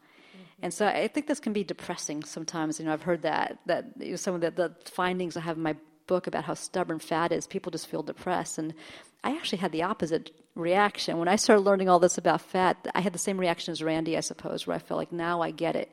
[0.60, 2.80] And so I think this can be depressing sometimes.
[2.80, 5.56] You know, I've heard that that you know, some of the, the findings I have
[5.56, 8.58] in my book about how stubborn fat is, people just feel depressed.
[8.58, 8.74] And
[9.22, 12.88] I actually had the opposite reaction when I started learning all this about fat.
[12.94, 15.52] I had the same reaction as Randy, I suppose, where I felt like now I
[15.52, 15.92] get it.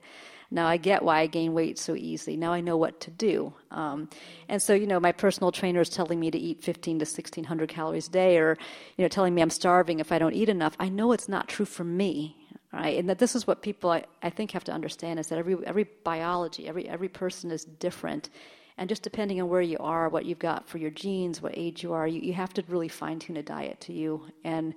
[0.51, 2.37] Now I get why I gain weight so easily.
[2.37, 3.53] Now I know what to do.
[3.71, 4.09] Um,
[4.47, 7.69] and so, you know, my personal trainer is telling me to eat 15 to 1600
[7.69, 8.57] calories a day, or
[8.97, 10.75] you know, telling me I'm starving if I don't eat enough.
[10.79, 12.37] I know it's not true for me
[12.75, 12.99] right?
[12.99, 15.55] And that this is what people I, I think have to understand is that every
[15.65, 18.29] every biology, every every person is different.
[18.77, 21.81] And just depending on where you are, what you've got for your genes, what age
[21.81, 24.25] you are, you, you have to really fine tune a diet to you.
[24.43, 24.73] And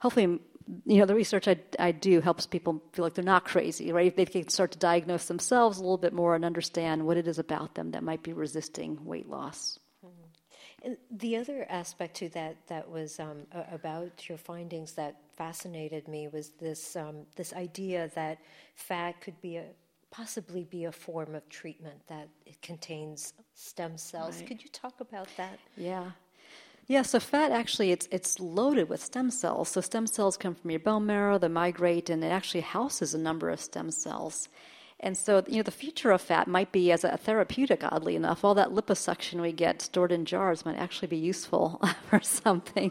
[0.00, 0.40] hopefully,
[0.84, 4.06] you know, the research I, I do helps people feel like they're not crazy, right?
[4.06, 7.26] If they can start to diagnose themselves a little bit more and understand what it
[7.26, 9.78] is about them that might be resisting weight loss.
[10.84, 16.28] And the other aspect to that that was um, about your findings that fascinated me
[16.28, 18.38] was this um, this idea that
[18.76, 19.64] fat could be a
[20.10, 24.38] possibly be a form of treatment that it contains stem cells.
[24.38, 24.46] Right.
[24.46, 25.58] Could you talk about that?
[25.76, 26.12] Yeah.
[26.88, 29.68] Yeah, so fat actually it's it's loaded with stem cells.
[29.68, 33.18] So stem cells come from your bone marrow, they migrate, and it actually houses a
[33.18, 34.48] number of stem cells.
[35.00, 38.44] And so, you know, the future of fat might be as a therapeutic, oddly enough.
[38.44, 42.90] All that liposuction we get stored in jars might actually be useful for something.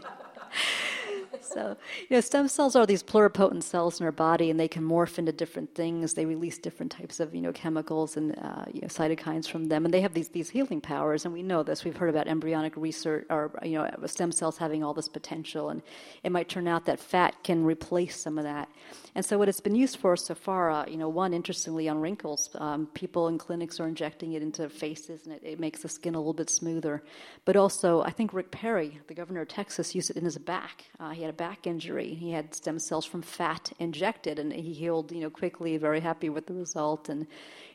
[1.42, 1.76] So,
[2.08, 5.18] you know, stem cells are these pluripotent cells in our body, and they can morph
[5.18, 6.14] into different things.
[6.14, 9.84] They release different types of, you know, chemicals and uh, you know, cytokines from them,
[9.84, 11.24] and they have these these healing powers.
[11.24, 11.84] And we know this.
[11.84, 15.82] We've heard about embryonic research, or you know, stem cells having all this potential, and
[16.22, 18.68] it might turn out that fat can replace some of that.
[19.14, 22.00] And so, what it's been used for so far, uh, you know, one interestingly on
[22.00, 25.88] wrinkles, um, people in clinics are injecting it into faces, and it, it makes the
[25.88, 27.02] skin a little bit smoother.
[27.44, 30.84] But also, I think Rick Perry, the governor of Texas, used it in his back.
[31.00, 32.14] Uh, he had a back injury.
[32.14, 35.76] He had stem cells from fat injected, and he healed, you know, quickly.
[35.76, 37.08] Very happy with the result.
[37.08, 37.26] And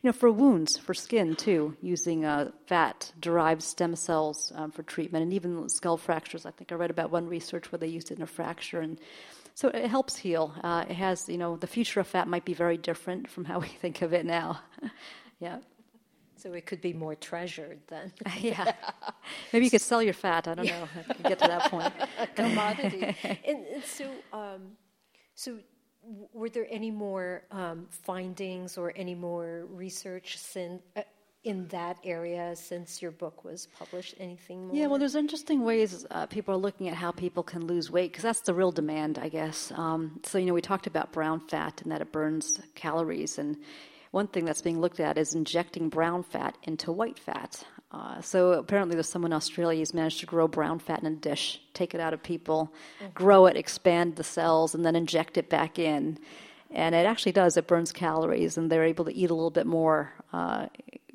[0.03, 5.23] you know, for wounds, for skin too, using uh, fat-derived stem cells um, for treatment,
[5.23, 6.45] and even skull fractures.
[6.45, 8.99] I think I read about one research where they used it in a fracture, and
[9.55, 10.53] so it helps heal.
[10.63, 13.59] Uh, it has, you know, the future of fat might be very different from how
[13.65, 14.61] we think of it now.
[15.39, 15.59] yeah.
[16.35, 18.11] So it could be more treasured then.
[18.39, 18.73] yeah.
[19.53, 20.47] Maybe you could sell your fat.
[20.47, 20.87] I don't know.
[21.23, 21.93] get to that point.
[22.35, 23.15] Commodity.
[23.23, 24.71] and, and, so, um,
[25.35, 25.59] so
[26.33, 31.01] were there any more um, findings or any more research since, uh,
[31.43, 34.15] in that area since your book was published?
[34.19, 34.75] Anything more?
[34.75, 38.11] Yeah, well, there's interesting ways uh, people are looking at how people can lose weight
[38.11, 39.71] because that's the real demand, I guess.
[39.75, 43.37] Um, so, you know, we talked about brown fat and that it burns calories.
[43.37, 43.57] And
[44.11, 47.63] one thing that's being looked at is injecting brown fat into white fat.
[47.91, 51.15] Uh, so apparently, there's someone in Australia who's managed to grow brown fat in a
[51.15, 53.11] dish, take it out of people, mm-hmm.
[53.13, 56.17] grow it, expand the cells, and then inject it back in.
[56.73, 59.67] And it actually does; it burns calories, and they're able to eat a little bit
[59.67, 60.67] more uh,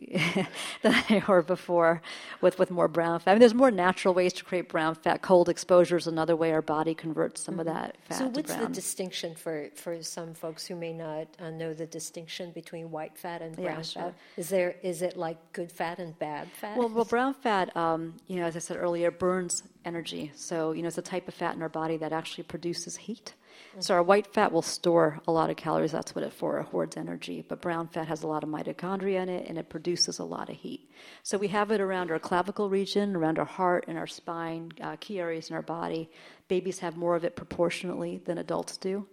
[0.83, 2.01] than they were before
[2.41, 3.31] with, with more brown fat.
[3.31, 5.23] I mean, there's more natural ways to create brown fat.
[5.23, 7.61] Cold exposure is another way our body converts some mm-hmm.
[7.61, 8.19] of that fat.
[8.19, 12.53] So, what's the distinction for, for some folks who may not uh, know the distinction
[12.53, 14.03] between white fat and brown yeah, sure.
[14.03, 14.15] fat?
[14.37, 16.77] Is there is it like good fat and bad fat?
[16.77, 20.33] Well, well brown fat, um, you know, as I said earlier, burns energy.
[20.37, 23.35] So, you know, it's a type of fat in our body that actually produces heat.
[23.81, 25.93] So our white fat will store a lot of calories.
[25.93, 26.59] That's what it for.
[26.59, 27.45] It hoards energy.
[27.47, 30.49] But brown fat has a lot of mitochondria in it, and it produces a lot
[30.49, 30.91] of heat.
[31.23, 34.97] So we have it around our clavicle region, around our heart and our spine, uh,
[34.99, 36.11] key areas in our body.
[36.49, 39.07] Babies have more of it proportionately than adults do.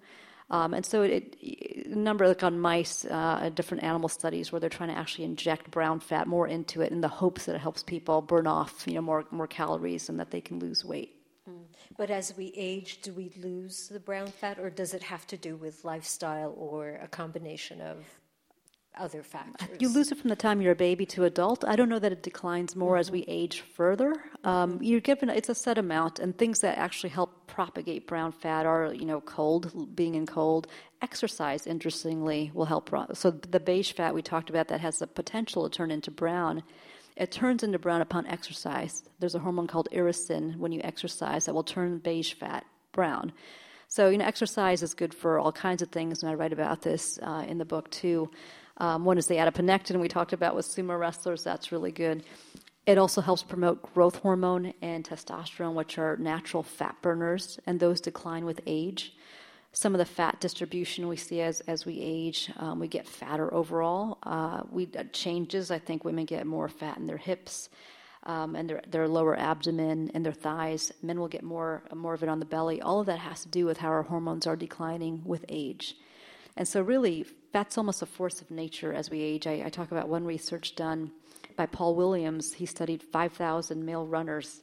[0.50, 4.60] Um, and so it, it, a number like on mice, uh, different animal studies where
[4.60, 7.62] they're trying to actually inject brown fat more into it in the hopes that it
[7.62, 11.15] helps people burn off, you know, more more calories and that they can lose weight.
[11.98, 15.38] But as we age, do we lose the brown fat, or does it have to
[15.38, 18.06] do with lifestyle or a combination of?
[18.98, 19.78] other factors?
[19.80, 21.64] You lose it from the time you're a baby to adult.
[21.66, 23.00] I don't know that it declines more mm-hmm.
[23.00, 23.32] as we mm-hmm.
[23.32, 24.14] age further.
[24.44, 28.66] Um, you're given it's a set amount, and things that actually help propagate brown fat
[28.66, 30.68] are you know cold, being in cold.
[31.02, 32.90] Exercise, interestingly, will help.
[33.14, 36.64] So the beige fat we talked about that has the potential to turn into brown.
[37.16, 39.04] It turns into brown upon exercise.
[39.20, 43.32] There's a hormone called irisin when you exercise that will turn beige fat brown.
[43.88, 46.82] So, you know, exercise is good for all kinds of things, and I write about
[46.82, 48.30] this uh, in the book too.
[48.78, 51.44] Um, one is the adiponectin we talked about with sumo wrestlers.
[51.44, 52.24] That's really good.
[52.86, 58.02] It also helps promote growth hormone and testosterone, which are natural fat burners, and those
[58.02, 59.15] decline with age.
[59.76, 63.54] Some of the fat distribution we see as, as we age, um, we get fatter
[63.54, 64.20] overall.
[64.24, 65.70] Uh, we uh, changes.
[65.70, 67.68] I think women get more fat in their hips
[68.24, 70.94] um, and their, their lower abdomen and their thighs.
[71.02, 72.82] Men will get more more of it on the belly.
[72.82, 75.98] All of that has to do with how our hormones are declining with age.
[76.56, 79.46] And so, really, fat's almost a force of nature as we age.
[79.46, 81.12] I, I talk about one research done
[81.58, 82.54] by Paul Williams.
[82.54, 84.62] He studied 5,000 male runners.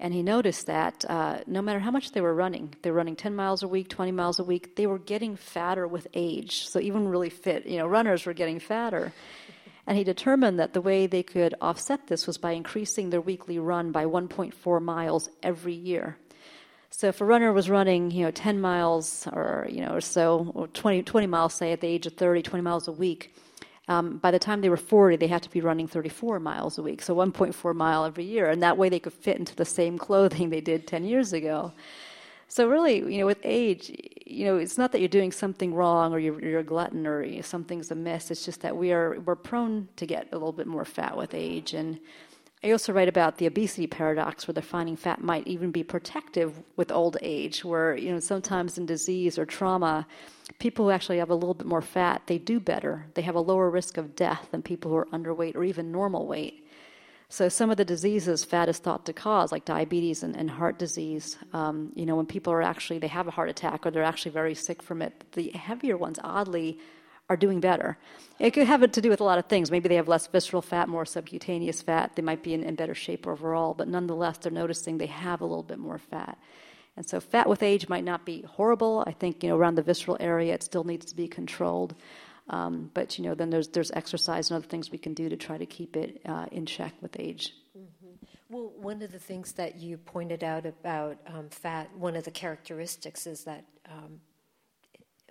[0.00, 3.16] And he noticed that uh, no matter how much they were running, they were running
[3.16, 6.66] 10 miles a week, 20 miles a week, they were getting fatter with age.
[6.66, 9.12] So even really fit, you know, runners were getting fatter.
[9.86, 13.58] And he determined that the way they could offset this was by increasing their weekly
[13.58, 16.16] run by 1.4 miles every year.
[16.88, 20.50] So if a runner was running, you know, 10 miles or, you know, or so,
[20.54, 23.34] or 20, 20 miles, say, at the age of 30, 20 miles a week,
[23.90, 26.82] um, by the time they were 40, they had to be running 34 miles a
[26.82, 28.48] week, so 1.4 mile every year.
[28.48, 31.72] And that way they could fit into the same clothing they did 10 years ago.
[32.46, 33.90] So really, you know, with age,
[34.24, 37.24] you know, it's not that you're doing something wrong or you're, you're a glutton or
[37.24, 38.30] you know, something's amiss.
[38.30, 41.34] It's just that we are we're prone to get a little bit more fat with
[41.34, 42.00] age, and
[42.62, 46.62] I also write about the obesity paradox where they're finding fat might even be protective
[46.76, 50.06] with old age, where, you know, sometimes in disease or trauma,
[50.58, 53.06] people who actually have a little bit more fat, they do better.
[53.14, 56.26] They have a lower risk of death than people who are underweight or even normal
[56.26, 56.66] weight.
[57.30, 60.78] So some of the diseases fat is thought to cause, like diabetes and, and heart
[60.78, 64.02] disease, um, you know, when people are actually, they have a heart attack or they're
[64.02, 66.78] actually very sick from it, the heavier ones, oddly,
[67.30, 67.96] are doing better.
[68.40, 69.70] It could have to do with a lot of things.
[69.70, 72.16] Maybe they have less visceral fat, more subcutaneous fat.
[72.16, 75.46] They might be in, in better shape overall, but nonetheless, they're noticing they have a
[75.46, 76.36] little bit more fat.
[76.96, 79.04] And so, fat with age might not be horrible.
[79.06, 81.94] I think you know around the visceral area, it still needs to be controlled.
[82.48, 85.36] Um, but you know, then there's there's exercise and other things we can do to
[85.36, 87.54] try to keep it uh, in check with age.
[87.78, 88.26] Mm-hmm.
[88.48, 92.32] Well, one of the things that you pointed out about um, fat, one of the
[92.32, 94.20] characteristics is that um,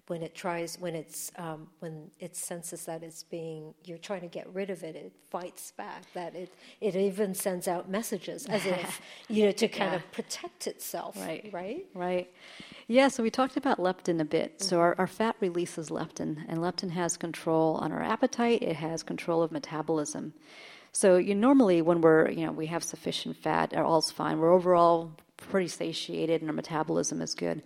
[0.10, 4.28] when it tries when it's um, when it senses that it's being you're trying to
[4.28, 8.66] get rid of it it fights back that it it even sends out messages as
[8.66, 9.98] if you know to kind yeah.
[9.98, 11.52] of protect itself right.
[11.54, 11.86] right?
[11.94, 12.34] Right.
[12.88, 14.58] Yeah so we talked about leptin a bit.
[14.58, 14.68] Mm-hmm.
[14.68, 18.64] so our, our fat releases leptin and leptin has control on our appetite.
[18.64, 20.34] It has control of metabolism.
[20.92, 24.40] So you normally when we're you know we have sufficient fat all's fine.
[24.40, 27.62] We're overall pretty satiated and our metabolism is good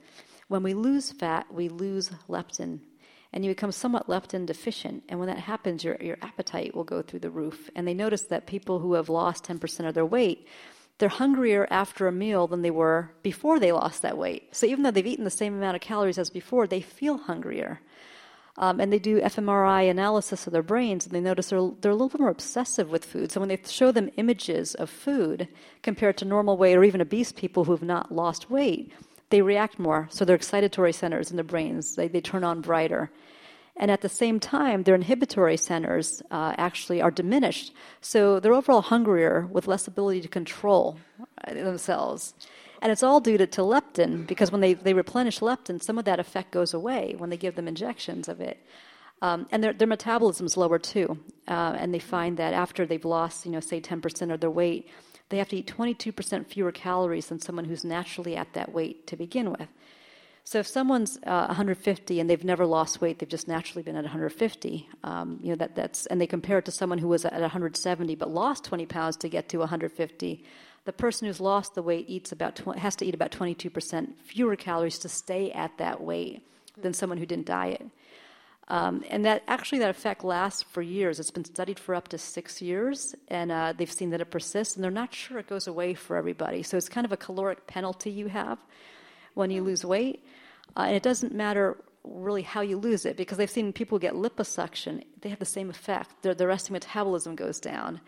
[0.54, 2.80] when we lose fat, we lose leptin,
[3.34, 5.04] and you become somewhat leptin deficient.
[5.10, 7.72] And when that happens, your, your appetite will go through the roof.
[7.76, 10.48] And they notice that people who have lost 10% of their weight,
[11.00, 14.56] they're hungrier after a meal than they were before they lost that weight.
[14.56, 17.82] So even though they've eaten the same amount of calories as before, they feel hungrier.
[18.56, 21.96] Um, and they do fMRI analysis of their brains, and they notice they're, they're a
[21.96, 23.32] little bit more obsessive with food.
[23.32, 25.48] So when they show them images of food
[25.82, 28.94] compared to normal weight or even obese people who have not lost weight,
[29.34, 30.08] they react more.
[30.12, 33.10] So their excitatory centers in the brains, they, they turn on brighter.
[33.76, 37.74] And at the same time, their inhibitory centers uh, actually are diminished.
[38.00, 41.00] So they're overall hungrier with less ability to control
[41.48, 42.36] uh, themselves.
[42.84, 46.06] And it's all due to, to leptin, because when they, they replenish leptin, some of
[46.06, 48.64] that effect goes away when they give them injections of it.
[49.24, 51.18] Um, and their, their metabolism's lower too.
[51.48, 54.90] Uh, and they find that after they've lost, you know, say 10% of their weight,
[55.34, 59.16] they have to eat 22% fewer calories than someone who's naturally at that weight to
[59.16, 59.68] begin with.
[60.46, 64.04] So if someone's uh, 150 and they've never lost weight, they've just naturally been at
[64.04, 64.90] 150.
[65.04, 68.16] Um, you know that that's and they compare it to someone who was at 170
[68.16, 70.44] but lost 20 pounds to get to 150.
[70.86, 74.58] The person who's lost the weight eats about tw- has to eat about 22% fewer
[74.58, 76.46] calories to stay at that weight
[76.78, 77.86] than someone who didn't diet.
[78.70, 81.20] Um, and that actually that effect lasts for years.
[81.20, 84.76] It's been studied for up to six years, and uh, they've seen that it persists,
[84.76, 86.64] and they're not sure it goes away for everybody.
[86.64, 88.58] So it's kind of a caloric penalty you have
[89.34, 90.24] when you lose weight,
[90.78, 94.14] uh, and it doesn't matter really how you lose it because they've seen people get
[94.14, 95.04] liposuction.
[95.22, 96.22] They have the same effect.
[96.22, 98.02] Their, their resting metabolism goes down.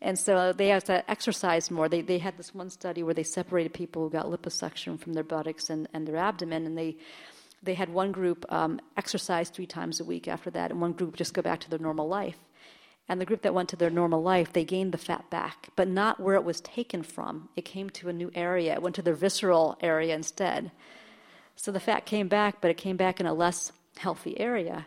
[0.00, 1.88] And so they have to exercise more.
[1.88, 5.24] They, they had this one study where they separated people who got liposuction from their
[5.24, 6.96] buttocks and, and their abdomen, and they
[7.64, 11.16] they had one group um, exercise three times a week after that, and one group
[11.16, 12.38] just go back to their normal life.
[13.08, 15.88] And the group that went to their normal life, they gained the fat back, but
[15.88, 17.50] not where it was taken from.
[17.54, 18.72] It came to a new area.
[18.72, 20.70] It went to their visceral area instead.
[21.56, 24.86] So the fat came back, but it came back in a less healthy area.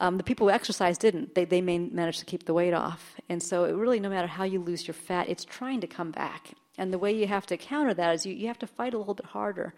[0.00, 1.34] Um, the people who exercised didn't.
[1.34, 3.14] They, they managed to keep the weight off.
[3.28, 6.10] And so, it really, no matter how you lose your fat, it's trying to come
[6.10, 6.52] back.
[6.78, 8.98] And the way you have to counter that is you, you have to fight a
[8.98, 9.74] little bit harder.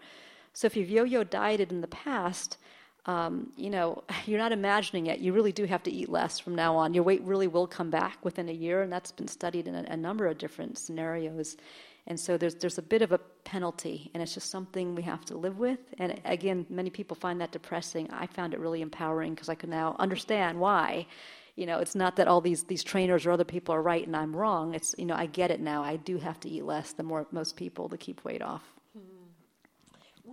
[0.53, 2.57] So, if you've yo yo dieted in the past,
[3.05, 5.19] um, you know, you're not imagining it.
[5.19, 6.93] You really do have to eat less from now on.
[6.93, 9.83] Your weight really will come back within a year, and that's been studied in a,
[9.89, 11.57] a number of different scenarios.
[12.05, 15.23] And so there's there's a bit of a penalty, and it's just something we have
[15.25, 15.79] to live with.
[15.97, 18.09] And again, many people find that depressing.
[18.11, 21.07] I found it really empowering because I could now understand why.
[21.55, 24.15] You know, it's not that all these these trainers or other people are right and
[24.15, 24.73] I'm wrong.
[24.73, 25.83] It's you know I get it now.
[25.83, 28.72] I do have to eat less than more most people to keep weight off.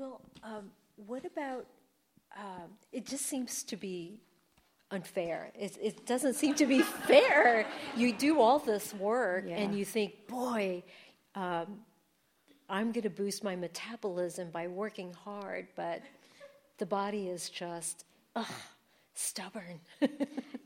[0.01, 1.67] Well, um, what about?
[2.35, 4.19] Um, it just seems to be
[4.91, 5.53] unfair.
[5.55, 7.67] It, it, doesn't seem to be fair.
[7.95, 9.57] You do all this work yeah.
[9.57, 10.83] and you think, boy,
[11.35, 11.81] um,
[12.71, 16.01] I'm going to boost my metabolism by working hard, but
[16.79, 18.47] the body is just, ugh,
[19.13, 19.81] stubborn.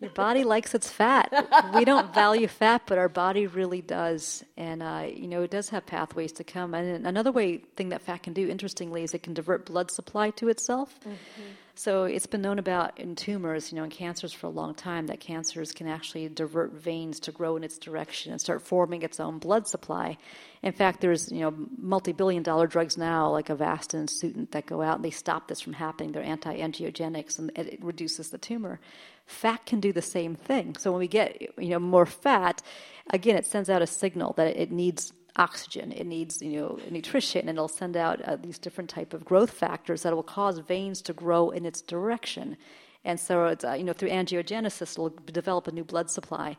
[0.01, 1.33] Your body likes its fat.
[1.75, 4.45] We don't value fat, but our body really does.
[4.57, 6.75] And, uh, you know, it does have pathways to come.
[6.75, 10.31] And another way thing that fat can do, interestingly, is it can divert blood supply
[10.31, 10.99] to itself.
[11.01, 11.43] Mm-hmm.
[11.77, 15.09] So it's been known about in tumors, you know, in cancers for a long time,
[15.09, 19.19] that cancers can actually divert veins to grow in its direction and start forming its
[19.19, 20.17] own blood supply.
[20.63, 24.83] In fact, there's, you know, multi-billion dollar drugs now, like Avastin and Sutent, that go
[24.83, 26.13] out and they stop this from happening.
[26.13, 28.79] They're anti-angiogenics and it reduces the tumor.
[29.27, 30.77] Fat can do the same thing.
[30.77, 32.63] So when we get, you know, more fat,
[33.11, 35.93] again, it sends out a signal that it needs oxygen.
[35.93, 39.51] It needs, you know, nutrition, and it'll send out uh, these different type of growth
[39.51, 42.57] factors that will cause veins to grow in its direction.
[43.05, 46.57] And so, it's, uh, you know, through angiogenesis, it'll develop a new blood supply.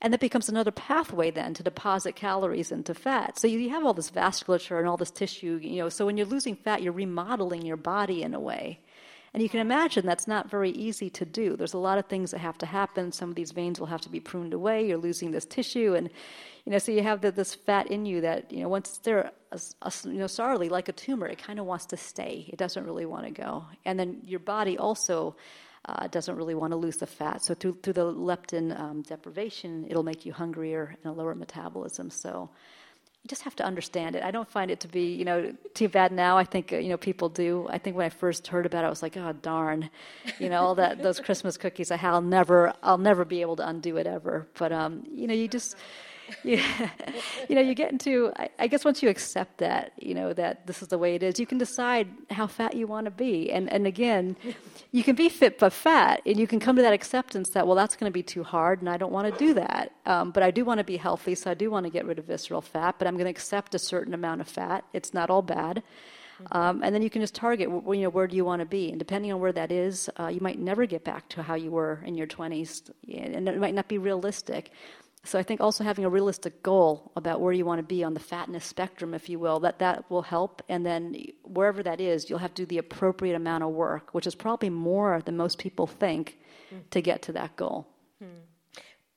[0.00, 3.38] And that becomes another pathway then to deposit calories into fat.
[3.38, 5.88] So you, you have all this vasculature and all this tissue, you know.
[5.88, 8.80] So when you're losing fat, you're remodeling your body in a way.
[9.34, 11.56] And you can imagine that's not very easy to do.
[11.56, 13.10] There's a lot of things that have to happen.
[13.10, 14.86] Some of these veins will have to be pruned away.
[14.86, 16.08] You're losing this tissue, and
[16.64, 19.32] you know, so you have the, this fat in you that, you know, once they're,
[19.50, 22.46] a, a, you know, sorely like a tumor, it kind of wants to stay.
[22.48, 23.66] It doesn't really want to go.
[23.84, 25.36] And then your body also
[25.84, 27.44] uh, doesn't really want to lose the fat.
[27.44, 32.08] So through, through the leptin um, deprivation, it'll make you hungrier and a lower metabolism.
[32.08, 32.48] So
[33.24, 34.22] you just have to understand it.
[34.22, 36.36] I don't find it to be, you know, too bad now.
[36.36, 37.66] I think, uh, you know, people do.
[37.70, 39.88] I think when I first heard about it, I was like, oh, darn,
[40.38, 43.96] you know, all that, those Christmas cookies, I'll never, I'll never be able to undo
[43.96, 44.46] it ever.
[44.58, 45.74] But, um, you know, you just,
[46.44, 46.90] yeah,
[47.48, 48.32] you know, you get into.
[48.36, 51.22] I, I, guess once you accept that, you know, that this is the way it
[51.22, 53.50] is, you can decide how fat you want to be.
[53.50, 54.36] And and again,
[54.92, 57.76] you can be fit but fat, and you can come to that acceptance that well,
[57.76, 59.92] that's going to be too hard, and I don't want to do that.
[60.06, 62.18] Um, but I do want to be healthy, so I do want to get rid
[62.18, 62.96] of visceral fat.
[62.98, 64.84] But I'm going to accept a certain amount of fat.
[64.92, 65.82] It's not all bad.
[66.52, 68.90] Um, and then you can just target, you know, where do you want to be?
[68.90, 71.70] And depending on where that is, uh, you might never get back to how you
[71.70, 74.70] were in your 20s, and it might not be realistic.
[75.24, 78.12] So I think also having a realistic goal about where you want to be on
[78.12, 80.62] the fatness spectrum, if you will, that that will help.
[80.68, 84.26] And then wherever that is, you'll have to do the appropriate amount of work, which
[84.26, 86.38] is probably more than most people think,
[86.72, 86.82] mm.
[86.90, 87.86] to get to that goal.
[88.20, 88.44] Hmm.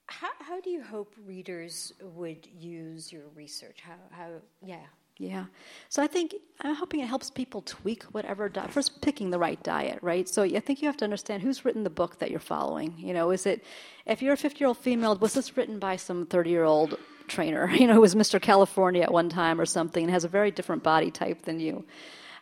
[0.06, 3.80] How, how do you hope readers would use your research?
[3.82, 4.30] How, how
[4.64, 4.88] yeah.
[5.20, 5.46] Yeah.
[5.90, 8.72] So I think I'm hoping it helps people tweak whatever diet.
[8.72, 10.30] First, picking the right diet, right?
[10.30, 12.94] So I think you have to understand who's written the book that you're following.
[12.98, 13.64] You know, is it,
[14.06, 16.98] if you're a 50 year old female, was this written by some 30 year old
[17.28, 17.68] trainer?
[17.78, 18.40] You know, who was Mr.
[18.40, 21.86] California at one time or something and has a very different body type than you?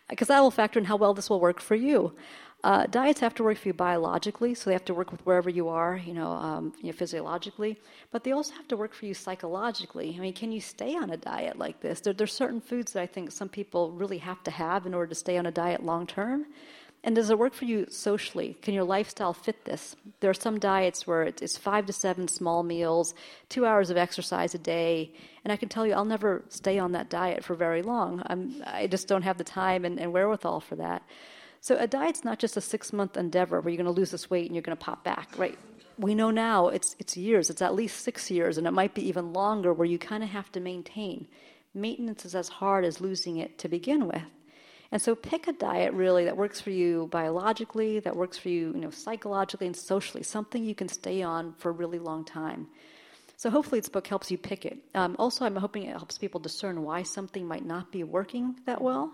[0.09, 2.13] Because that will factor in how well this will work for you.
[2.66, 5.51] Uh, diets have to work for you biologically, so they have to work with wherever
[5.51, 7.80] you are, you know, um, you know, physiologically.
[8.11, 10.16] But they also have to work for you psychologically.
[10.18, 11.99] I mean, can you stay on a diet like this?
[11.99, 15.09] There, there's certain foods that I think some people really have to have in order
[15.09, 16.47] to stay on a diet long term.
[17.03, 18.57] And does it work for you socially?
[18.63, 19.95] Can your lifestyle fit this?
[20.22, 23.13] There are some diets where it's five to seven small meals,
[23.47, 25.11] two hours of exercise a day,
[25.43, 28.24] and I can tell you I'll never stay on that diet for very long.
[28.26, 31.03] I'm, I just don't have the time and, and wherewithal for that.
[31.66, 34.30] So a diet's not just a six month endeavor where you're going to lose this
[34.30, 35.57] weight and you're going to pop back, right?
[35.97, 39.07] We know now it's, it's years, it's at least six years, and it might be
[39.07, 41.26] even longer where you kind of have to maintain.
[41.74, 44.22] Maintenance is as hard as losing it to begin with.
[44.91, 48.68] And so pick a diet really that works for you biologically, that works for you,
[48.68, 52.68] you know, psychologically and socially, something you can stay on for a really long time.
[53.38, 54.78] So hopefully this book helps you pick it.
[54.93, 58.84] Um, also, I'm hoping it helps people discern why something might not be working that
[58.84, 59.11] well.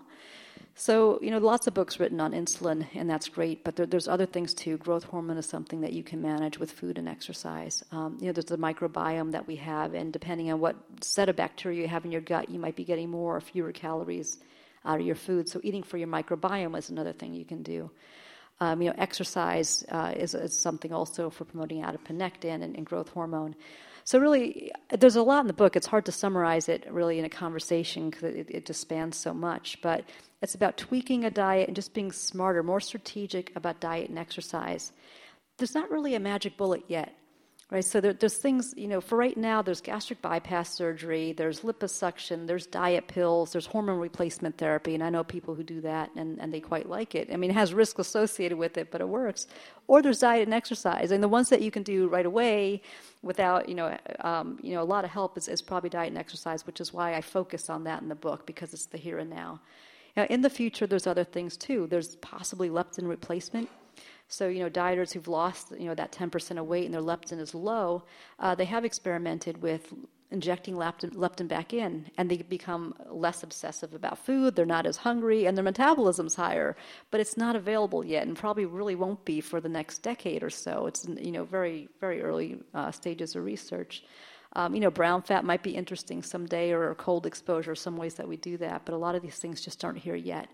[0.74, 4.08] So, you know, lots of books written on insulin, and that's great, but there, there's
[4.08, 4.78] other things too.
[4.78, 7.84] Growth hormone is something that you can manage with food and exercise.
[7.92, 11.36] Um, you know, there's the microbiome that we have, and depending on what set of
[11.36, 14.38] bacteria you have in your gut, you might be getting more or fewer calories
[14.84, 15.48] out of your food.
[15.48, 17.90] So, eating for your microbiome is another thing you can do.
[18.60, 23.08] Um, you know, exercise uh, is, is, something also for promoting adiponectin and, and growth
[23.08, 23.56] hormone.
[24.04, 25.76] So really, there's a lot in the book.
[25.76, 29.32] It's hard to summarize it really in a conversation because it, it, just spans so
[29.32, 29.80] much.
[29.80, 30.04] But
[30.40, 34.92] it's about tweaking a diet and just being smarter, more strategic about diet and exercise.
[35.58, 37.14] There's not really a magic bullet yet,
[37.72, 37.84] right?
[37.86, 42.46] So there, there's things, you know, for right now, there's gastric bypass surgery, there's liposuction,
[42.46, 46.38] there's diet pills, there's hormone replacement therapy, and I know people who do that and,
[46.38, 47.30] and they quite like it.
[47.32, 49.46] I mean, it has risk associated with it, but it works.
[49.86, 52.82] Or there's diet and exercise, and the ones that you can do right away
[53.22, 56.18] without, you know, um, you know, a lot of help is, is probably diet and
[56.18, 59.18] exercise, which is why I focus on that in the book because it's the here
[59.18, 59.60] and now.
[60.14, 61.86] Now, in the future, there's other things too.
[61.86, 63.70] There's possibly leptin replacement.
[64.32, 67.38] So, you know, dieters who've lost, you know, that 10% of weight and their leptin
[67.38, 68.04] is low,
[68.38, 69.92] uh, they have experimented with
[70.30, 74.56] injecting leptin, leptin back in, and they become less obsessive about food.
[74.56, 76.74] They're not as hungry, and their metabolism's higher.
[77.10, 80.48] But it's not available yet, and probably really won't be for the next decade or
[80.48, 80.86] so.
[80.86, 84.02] It's you know very very early uh, stages of research.
[84.54, 88.28] Um, you know, brown fat might be interesting someday, or cold exposure, some ways that
[88.28, 90.48] we do that, but a lot of these things just aren't here yet.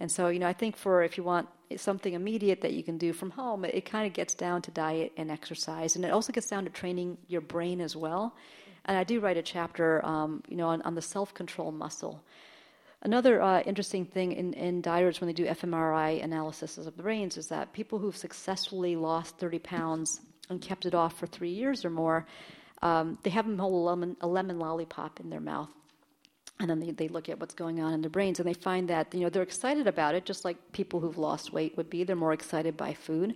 [0.00, 2.98] And so, you know, I think for if you want something immediate that you can
[2.98, 6.12] do from home, it, it kind of gets down to diet and exercise, and it
[6.12, 8.34] also gets down to training your brain as well.
[8.84, 12.22] And I do write a chapter, um, you know, on, on the self-control muscle.
[13.02, 17.36] Another uh, interesting thing in, in dieters when they do fMRI analysis of the brains
[17.36, 20.20] is that people who've successfully lost 30 pounds
[20.50, 22.26] and kept it off for three years or more,
[22.82, 25.70] um, they have lemon, a lemon lollipop in their mouth.
[26.58, 28.88] And then they, they look at what's going on in their brains, and they find
[28.88, 32.02] that you know they're excited about it, just like people who've lost weight would be.
[32.04, 33.34] They're more excited by food,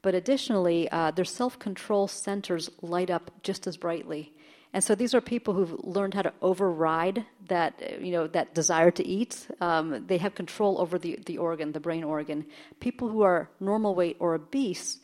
[0.00, 4.32] but additionally, uh, their self-control centers light up just as brightly.
[4.72, 8.90] And so these are people who've learned how to override that, you know, that desire
[8.90, 9.46] to eat.
[9.60, 12.44] Um, they have control over the, the organ, the brain organ.
[12.78, 14.98] People who are normal weight or obese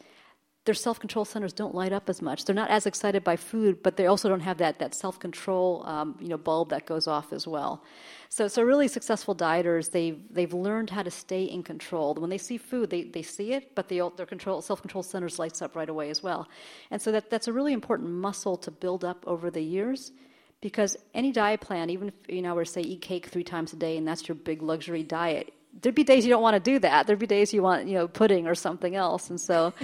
[0.65, 2.45] their self control centers don't light up as much.
[2.45, 5.85] They're not as excited by food, but they also don't have that, that self control
[5.87, 7.83] um, you know, bulb that goes off as well.
[8.29, 12.15] So, so really successful dieters, they've, they've learned how to stay in control.
[12.15, 15.39] When they see food, they, they see it, but they, their control, self control centers
[15.39, 16.49] lights up right away as well.
[16.91, 20.13] And so that, that's a really important muscle to build up over the years
[20.61, 23.77] because any diet plan, even if you know, we're say eat cake three times a
[23.77, 26.79] day and that's your big luxury diet, there'd be days you don't want to do
[26.79, 27.09] that.
[27.09, 29.29] There'd be days you want, you know, pudding or something else.
[29.29, 29.75] And so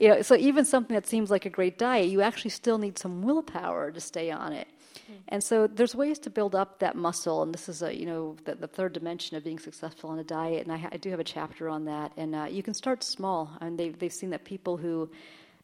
[0.00, 2.98] you know, so even something that seems like a great diet, you actually still need
[2.98, 4.66] some willpower to stay on it.
[4.94, 5.12] Mm-hmm.
[5.28, 8.36] And so there's ways to build up that muscle, and this is a you know
[8.44, 10.62] the, the third dimension of being successful on a diet.
[10.64, 12.12] And I, ha- I do have a chapter on that.
[12.16, 13.50] And uh, you can start small.
[13.60, 15.10] I and mean, they've they've seen that people who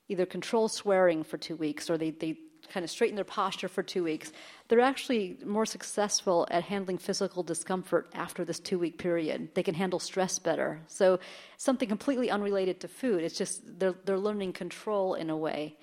[0.08, 3.82] either control swearing for two weeks or they they kind of straighten their posture for
[3.82, 4.32] two weeks,
[4.68, 9.54] they're actually more successful at handling physical discomfort after this two week period.
[9.54, 10.80] They can handle stress better.
[10.88, 11.18] So,
[11.56, 13.22] something completely unrelated to food.
[13.22, 15.76] It's just they're, they're learning control in a way.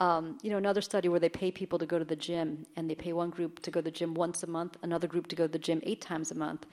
[0.00, 2.88] Um, you know, another study where they pay people to go to the gym, and
[2.88, 5.36] they pay one group to go to the gym once a month, another group to
[5.36, 6.66] go to the gym eight times a month.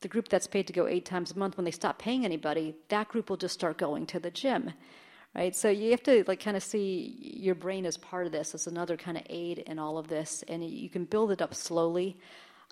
[0.00, 2.74] The group that's paid to go eight times a month, when they stop paying anybody,
[2.88, 4.72] that group will just start going to the gym
[5.34, 5.54] right?
[5.54, 8.66] So you have to like kind of see your brain as part of this, as
[8.66, 12.16] another kind of aid in all of this, and you can build it up slowly.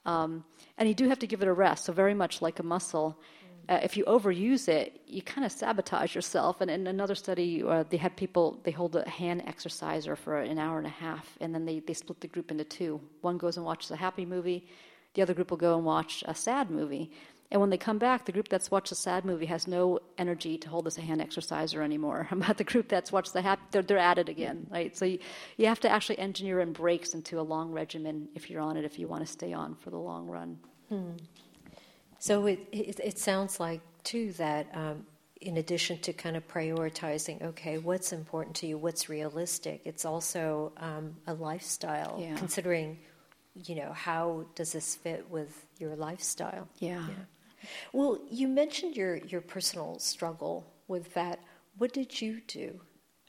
[0.07, 0.45] Um,
[0.79, 1.85] and you do have to give it a rest.
[1.85, 3.19] So very much like a muscle,
[3.69, 6.61] uh, if you overuse it, you kind of sabotage yourself.
[6.61, 10.59] And in another study, uh, they had people they hold a hand exerciser for an
[10.59, 13.01] hour and a half, and then they they split the group into two.
[13.21, 14.67] One goes and watches a happy movie,
[15.15, 17.11] the other group will go and watch a sad movie.
[17.53, 20.57] And when they come back, the group that's watched the sad movie has no energy
[20.59, 22.29] to hold as a hand exerciser anymore.
[22.51, 24.97] But the group that's watched the happy, they're, they're at it again, right?
[24.97, 25.19] So you,
[25.57, 28.85] you have to actually engineer in breaks into a long regimen if you're on it,
[28.85, 30.59] if you want to stay on for the long run.
[30.89, 31.13] Hmm.
[32.21, 35.07] So it, it, it, sounds like, too, that um,
[35.41, 40.73] in addition to kind of prioritizing, okay, what's important to you, what's realistic, it's also
[40.77, 42.37] um, a lifestyle, yeah.
[42.37, 42.99] considering,
[43.65, 46.69] you know, how does this fit with your lifestyle?
[46.79, 47.07] yeah.
[47.09, 47.25] yeah.
[47.93, 51.41] Well, you mentioned your, your personal struggle with that.
[51.79, 52.81] What did you do?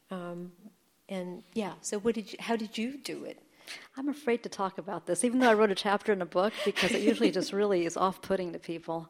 [0.09, 0.51] Um,
[1.09, 3.41] and yeah, so what did you, how did you do it?
[3.97, 6.53] I'm afraid to talk about this, even though I wrote a chapter in a book,
[6.65, 9.09] because it usually just really is off putting to people.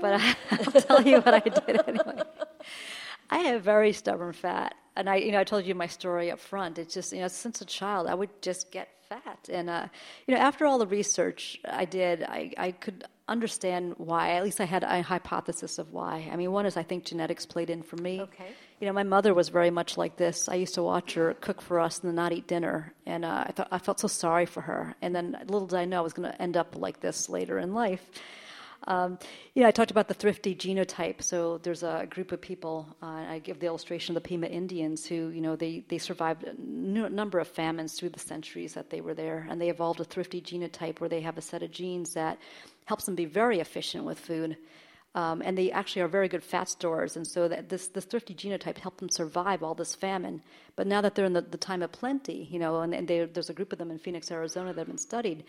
[0.00, 2.22] But I, will tell you what I did anyway.
[3.30, 4.74] I have very stubborn fat.
[4.94, 6.78] And I, you know, I told you my story up front.
[6.78, 9.48] It's just, you know, since a child, I would just get fat.
[9.50, 9.86] And, uh,
[10.26, 14.32] you know, after all the research I did, I, I could understand why.
[14.32, 16.28] At least I had a hypothesis of why.
[16.32, 18.20] I mean, one is I think genetics played in for me.
[18.20, 18.52] Okay.
[18.80, 20.48] You know, my mother was very much like this.
[20.48, 23.44] I used to watch her cook for us and then not eat dinner, and uh,
[23.46, 24.94] I thought I felt so sorry for her.
[25.00, 27.58] And then little did I know I was going to end up like this later
[27.58, 28.04] in life.
[28.86, 29.18] Um,
[29.54, 31.22] you know, I talked about the thrifty genotype.
[31.22, 32.96] So there's a group of people.
[33.02, 36.44] Uh, I give the illustration of the Pima Indians, who you know they they survived
[36.44, 40.00] a n- number of famines through the centuries that they were there, and they evolved
[40.00, 42.38] a thrifty genotype where they have a set of genes that
[42.84, 44.56] helps them be very efficient with food.
[45.14, 48.34] Um, and they actually are very good fat storers, and so that this, this thrifty
[48.34, 50.42] genotype helped them survive all this famine.
[50.74, 53.26] But now that they're in the, the time of plenty, you know, and, and they,
[53.26, 55.44] there's a group of them in Phoenix, Arizona that have been studied,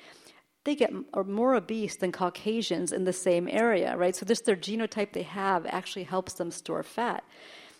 [0.65, 0.93] they get
[1.25, 4.15] more obese than Caucasians in the same area, right?
[4.15, 7.23] So just their genotype they have actually helps them store fat.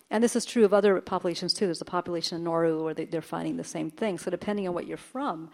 [0.09, 1.65] And this is true of other populations too.
[1.65, 4.17] There's a population in Nauru where they, are finding the same thing.
[4.17, 5.49] So depending on what you're from,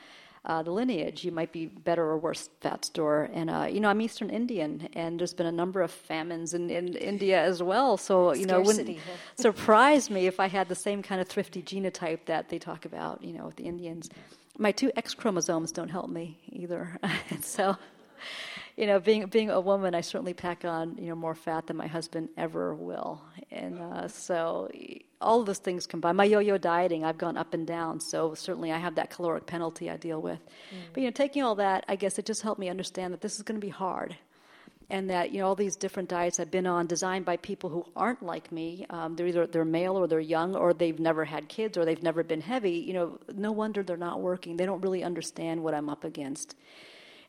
[0.45, 3.29] uh, the lineage, you might be better or worse fat store.
[3.33, 6.69] And uh, you know, I'm Eastern Indian, and there's been a number of famines in,
[6.69, 7.97] in India as well.
[7.97, 8.99] So you know, it wouldn't
[9.37, 13.23] surprise me if I had the same kind of thrifty genotype that they talk about,
[13.23, 14.09] you know, with the Indians
[14.59, 16.99] my two X chromosomes don't help me either.
[17.41, 17.77] so,
[18.79, 21.75] you know, being being a woman, I certainly pack on you know more fat than
[21.75, 23.21] my husband ever will,
[23.51, 24.71] and uh, so
[25.19, 26.15] all of those things combined.
[26.15, 29.89] My yo-yo dieting, I've gone up and down, so certainly I have that caloric penalty
[29.89, 30.39] I deal with.
[30.39, 30.93] Mm.
[30.93, 33.35] But you know, taking all that, I guess it just helped me understand that this
[33.35, 34.15] is going to be hard
[34.89, 37.85] and that you know all these different diets I've been on, designed by people who
[37.97, 38.85] aren't like me.
[38.89, 42.01] Um, they're either they're male or they're young, or they've never had kids, or they've
[42.01, 42.71] never been heavy.
[42.71, 44.55] You know, no wonder they're not working.
[44.55, 46.55] They don't really understand what I'm up against.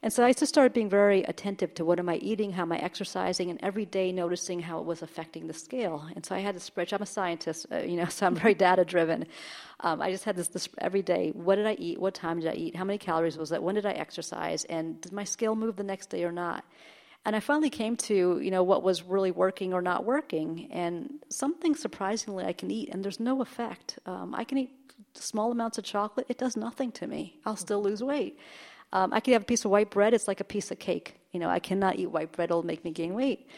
[0.03, 2.72] And so I just started being very attentive to what am I eating, how am
[2.72, 6.07] I exercising, and every day noticing how it was affecting the scale.
[6.16, 6.94] And so I had this spreadsheet.
[6.94, 9.26] I'm a scientist, uh, you know, so I'm very data driven.
[9.80, 11.32] Um, I just had this, this every day.
[11.34, 12.01] What did I eat?
[12.01, 12.76] What time did I eat?
[12.76, 13.62] How many calories was that?
[13.62, 14.64] When did I exercise?
[14.64, 16.64] And did my scale move the next day or not?
[17.26, 20.68] And I finally came to, you know, what was really working or not working.
[20.70, 23.98] And something surprisingly I can eat, and there's no effect.
[24.07, 24.70] Um, I can eat
[25.14, 27.36] small amounts of chocolate, it does nothing to me.
[27.44, 28.38] I'll still lose weight.
[28.93, 31.16] Um, I can have a piece of white bread, it's like a piece of cake.
[31.32, 33.49] You know, I cannot eat white bread, it'll make me gain weight.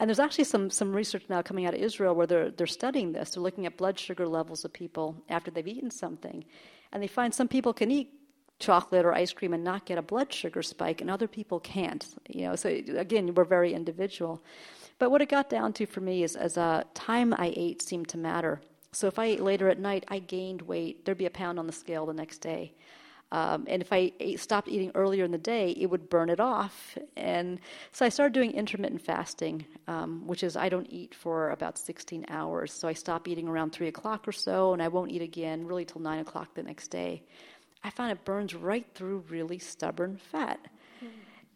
[0.00, 3.12] And there's actually some, some research now coming out of Israel where they're, they're studying
[3.12, 3.30] this.
[3.30, 6.44] They're looking at blood sugar levels of people after they've eaten something.
[6.92, 8.10] And they find some people can eat
[8.58, 12.06] chocolate or ice cream and not get a blood sugar spike, and other people can't.
[12.28, 14.42] You know, so again, we're very individual.
[14.98, 18.08] But what it got down to for me is as a time I ate seemed
[18.08, 18.60] to matter.
[18.92, 21.04] So if I ate later at night, I gained weight.
[21.04, 22.74] There'd be a pound on the scale the next day.
[23.32, 26.38] Um, and if I ate, stopped eating earlier in the day, it would burn it
[26.38, 26.98] off.
[27.16, 27.60] And
[27.90, 32.26] so I started doing intermittent fasting, um, which is I don't eat for about 16
[32.28, 32.74] hours.
[32.74, 35.86] So I stop eating around 3 o'clock or so, and I won't eat again really
[35.86, 37.22] till 9 o'clock the next day.
[37.82, 40.60] I found it burns right through really stubborn fat.
[41.02, 41.08] Mm.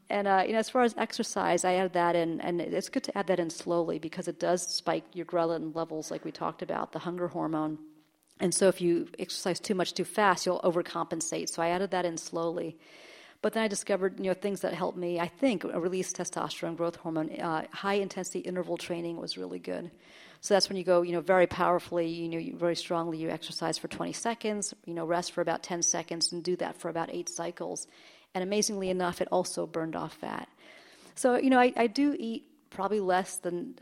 [0.09, 3.05] And uh, you know, as far as exercise, I add that in, and it's good
[3.05, 6.63] to add that in slowly because it does spike your ghrelin levels, like we talked
[6.63, 7.77] about, the hunger hormone.
[8.39, 11.49] And so, if you exercise too much too fast, you'll overcompensate.
[11.49, 12.77] So I added that in slowly.
[13.43, 15.21] But then I discovered, you know, things that helped me.
[15.21, 17.31] I think release testosterone, growth hormone.
[17.39, 19.91] Uh, high intensity interval training was really good.
[20.41, 23.19] So that's when you go, you know, very powerfully, you know, very strongly.
[23.19, 26.77] You exercise for 20 seconds, you know, rest for about 10 seconds, and do that
[26.77, 27.87] for about eight cycles.
[28.35, 30.49] And amazingly enough, it also burned off fat.
[31.15, 33.77] So you know, I, I do eat probably less than.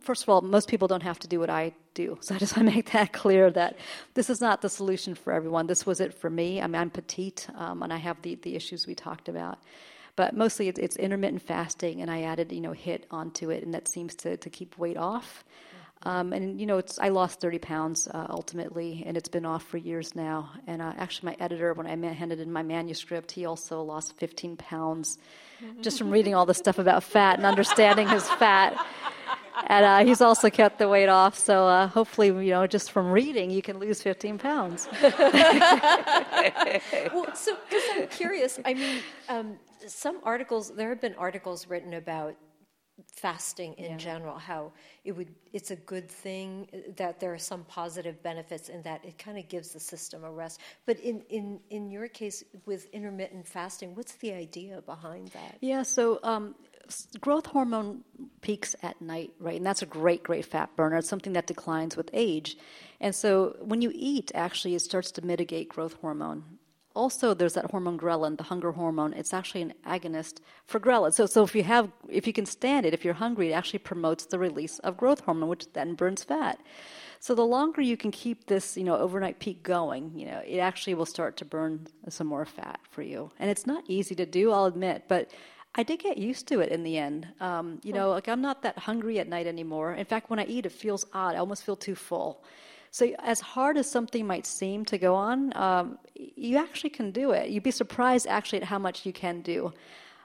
[0.00, 2.18] First of all, most people don't have to do what I do.
[2.22, 3.76] So I just want to make that clear that
[4.14, 5.66] this is not the solution for everyone.
[5.66, 6.60] This was it for me.
[6.60, 9.58] I mean, I'm petite, um, and I have the, the issues we talked about.
[10.14, 13.74] But mostly it's, it's, intermittent fasting, and I added, you know, HIIT onto it, and
[13.74, 15.44] that seems to, to keep weight off.
[16.02, 19.64] Um, and you know, it's I lost 30 pounds uh, ultimately, and it's been off
[19.64, 20.50] for years now.
[20.66, 24.56] And uh, actually, my editor, when I handed in my manuscript, he also lost 15
[24.56, 25.18] pounds
[25.82, 28.82] just from reading all the stuff about fat and understanding his fat.
[29.66, 31.36] And uh, he's also kept the weight off.
[31.36, 34.88] So uh, hopefully, you know, just from reading, you can lose 15 pounds.
[35.02, 35.12] well,
[37.34, 42.36] so because I'm curious, I mean, um, some articles there have been articles written about
[43.06, 43.96] fasting in yeah.
[43.96, 44.72] general how
[45.04, 49.18] it would it's a good thing that there are some positive benefits in that it
[49.18, 50.60] kind of gives the system a rest.
[50.86, 55.58] But in in in your case with intermittent fasting what's the idea behind that?
[55.60, 56.54] Yeah so um,
[57.20, 58.02] growth hormone
[58.40, 59.56] peaks at night right?
[59.56, 60.98] And that's a great great fat burner.
[60.98, 62.56] It's something that declines with age.
[63.00, 66.58] And so when you eat actually it starts to mitigate growth hormone
[66.94, 69.12] also there's that hormone ghrelin, the hunger hormone.
[69.12, 71.12] It's actually an agonist for ghrelin.
[71.12, 73.80] So, so if you have, if you can stand it, if you're hungry, it actually
[73.80, 76.60] promotes the release of growth hormone, which then burns fat.
[77.20, 80.58] So the longer you can keep this, you know, overnight peak going, you know, it
[80.58, 83.30] actually will start to burn some more fat for you.
[83.38, 85.30] And it's not easy to do, I'll admit, but
[85.74, 87.28] I did get used to it in the end.
[87.40, 89.94] Um, you know, like I'm not that hungry at night anymore.
[89.94, 91.36] In fact, when I eat, it feels odd.
[91.36, 92.42] I almost feel too full.
[92.92, 97.30] So, as hard as something might seem to go on, um, you actually can do
[97.30, 97.50] it.
[97.50, 99.72] You'd be surprised actually at how much you can do.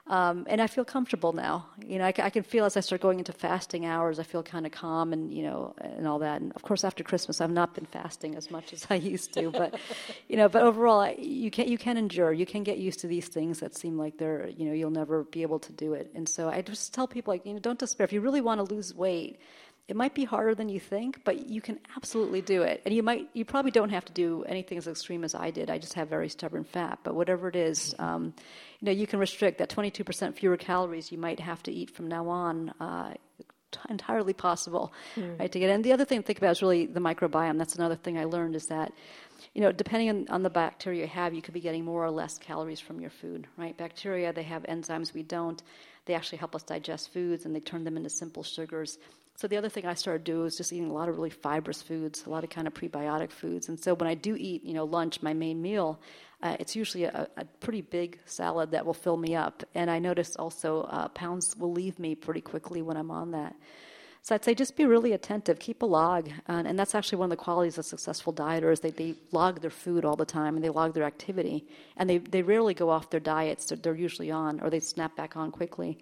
[0.08, 1.66] Um, and I feel comfortable now.
[1.84, 4.40] You know, I, I, can feel as I start going into fasting hours, I feel
[4.40, 6.40] kind of calm and you know, and all that.
[6.40, 9.50] And of course, after Christmas, I've not been fasting as much as I used to.
[9.50, 9.74] But
[10.28, 12.32] you know, but overall, you can you can endure.
[12.32, 15.24] You can get used to these things that seem like they're you know you'll never
[15.24, 16.12] be able to do it.
[16.14, 18.04] And so I just tell people like you know, don't despair.
[18.04, 19.40] If you really want to lose weight
[19.88, 22.82] it might be harder than you think, but you can absolutely do it.
[22.84, 25.70] And you might, you probably don't have to do anything as extreme as I did.
[25.70, 26.98] I just have very stubborn fat.
[27.04, 28.34] But whatever it is, um,
[28.80, 32.08] you know, you can restrict that 22% fewer calories you might have to eat from
[32.08, 32.70] now on.
[32.80, 33.14] Uh,
[33.90, 35.38] entirely possible, mm.
[35.38, 35.52] right?
[35.52, 35.68] To get.
[35.68, 37.58] And the other thing to think about is really the microbiome.
[37.58, 38.92] That's another thing I learned is that
[39.54, 42.10] you know, depending on, on, the bacteria you have, you could be getting more or
[42.10, 43.76] less calories from your food, right?
[43.76, 45.62] Bacteria, they have enzymes we don't.
[46.06, 48.98] They actually help us digest foods and they turn them into simple sugars.
[49.36, 51.82] So the other thing I started doing was just eating a lot of really fibrous
[51.82, 53.68] foods, a lot of kind of prebiotic foods.
[53.68, 56.00] And so when I do eat, you know, lunch, my main meal,
[56.42, 59.62] uh, it's usually a, a, pretty big salad that will fill me up.
[59.74, 63.54] And I notice also uh, pounds will leave me pretty quickly when I'm on that.
[64.22, 67.26] So I'd say just be really attentive, keep a log, and, and that's actually one
[67.26, 68.80] of the qualities of successful dieters.
[68.80, 71.64] They, they log their food all the time and they log their activity,
[71.96, 73.66] and they, they rarely go off their diets.
[73.66, 75.98] They're, they're usually on, or they snap back on quickly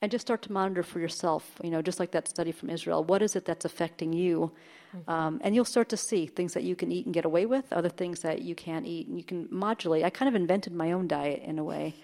[0.00, 1.52] and just start to monitor for yourself.
[1.62, 3.04] You know, just like that study from Israel.
[3.04, 4.52] What is it that's affecting you?
[4.96, 5.10] Mm-hmm.
[5.10, 7.72] Um, and you'll start to see things that you can eat and get away with,
[7.72, 10.04] other things that you can't eat, and you can modulate.
[10.04, 11.94] I kind of invented my own diet in a way.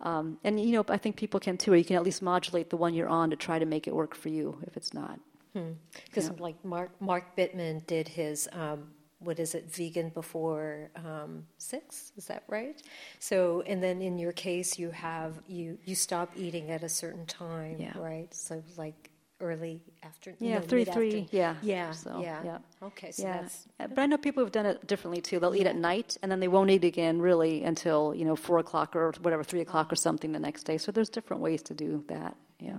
[0.00, 2.70] Um, and you know, I think people can too, or you can at least modulate
[2.70, 5.18] the one you're on to try to make it work for you if it's not.
[5.52, 6.34] Because hmm.
[6.34, 6.42] yeah.
[6.42, 8.88] like Mark Mark Bittman did his um,
[9.24, 12.12] what is it, vegan before um, six?
[12.16, 12.80] Is that right?
[13.18, 17.26] So, and then in your case, you have you you stop eating at a certain
[17.26, 17.96] time, yeah.
[17.98, 18.32] right?
[18.34, 19.10] So, like
[19.42, 20.38] early afternoon.
[20.40, 21.28] Yeah, no, three three.
[21.30, 22.42] Yeah, yeah, so, yeah.
[22.44, 22.58] yeah.
[22.82, 23.40] Okay, so yeah.
[23.40, 23.66] that's.
[23.78, 25.38] But I know people have done it differently too.
[25.40, 28.58] They'll eat at night, and then they won't eat again really until you know four
[28.58, 30.78] o'clock or whatever, three o'clock or something the next day.
[30.78, 32.36] So there's different ways to do that.
[32.58, 32.78] Yeah.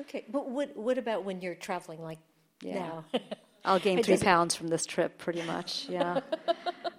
[0.00, 2.18] Okay, but what what about when you're traveling like
[2.62, 2.74] yeah.
[2.74, 3.04] now?
[3.64, 5.88] I'll gain three pounds from this trip, pretty much.
[5.88, 6.20] Yeah.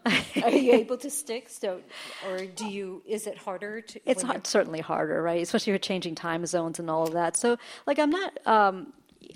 [0.44, 1.50] Are you able to stick?
[1.50, 1.82] So,
[2.28, 3.02] or do you?
[3.06, 4.00] Is it harder to?
[4.06, 5.42] It's hard, certainly harder, right?
[5.42, 7.38] Especially if you're changing time zones and all of that.
[7.38, 8.48] So, like, I'm not.
[8.48, 8.94] Um,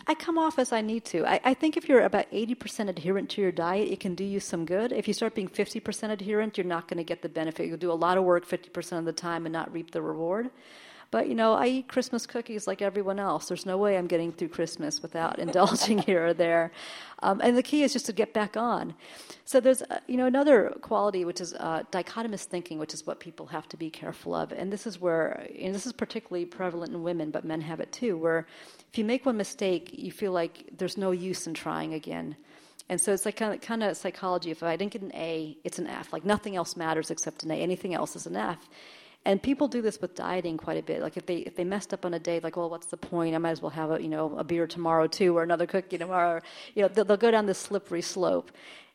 [0.07, 1.25] I come off as I need to.
[1.25, 4.39] I, I, think if you're about 80% adherent to your diet, it can do you
[4.39, 4.91] some good.
[4.91, 7.67] If you start being 50% adherent, you're not going to get the benefit.
[7.67, 10.49] You'll do a lot of work 50% of the time and not reap the reward.
[11.11, 13.47] But you know, I eat Christmas cookies like everyone else.
[13.47, 16.71] There's no way I'm getting through Christmas without indulging here or there.
[17.19, 18.93] Um, and the key is just to get back on.
[19.45, 23.19] So there's uh, you know another quality which is uh, dichotomous thinking, which is what
[23.19, 24.51] people have to be careful of.
[24.51, 27.91] And this is where and this is particularly prevalent in women, but men have it
[27.91, 28.17] too.
[28.17, 28.47] Where
[28.91, 32.35] if you make one mistake, you feel like there's no use in trying again.
[32.87, 34.51] And so it's like kind of, kind of psychology.
[34.51, 36.13] If I didn't get an A, it's an F.
[36.13, 37.55] Like nothing else matters except an A.
[37.55, 38.69] Anything else is an F.
[39.25, 41.01] And people do this with dieting quite a bit.
[41.01, 43.33] Like if they if they messed up on a day, like, well, what's the point?
[43.33, 45.97] I might as well have a you know a beer tomorrow too, or another cookie
[45.97, 46.41] tomorrow.
[46.75, 48.51] You know, they'll, they'll go down this slippery slope.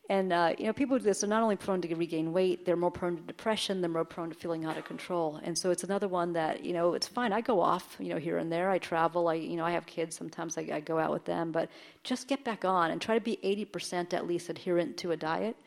[0.09, 1.21] And uh, you know, people do this.
[1.21, 3.81] They're not only prone to regain weight, they're more prone to depression.
[3.81, 5.39] They're more prone to feeling out of control.
[5.43, 7.33] And so it's another one that you know, it's fine.
[7.33, 8.69] I go off, you know, here and there.
[8.69, 9.27] I travel.
[9.27, 10.15] I you know, I have kids.
[10.15, 11.69] Sometimes I, I go out with them, but
[12.03, 15.57] just get back on and try to be 80% at least adherent to a diet.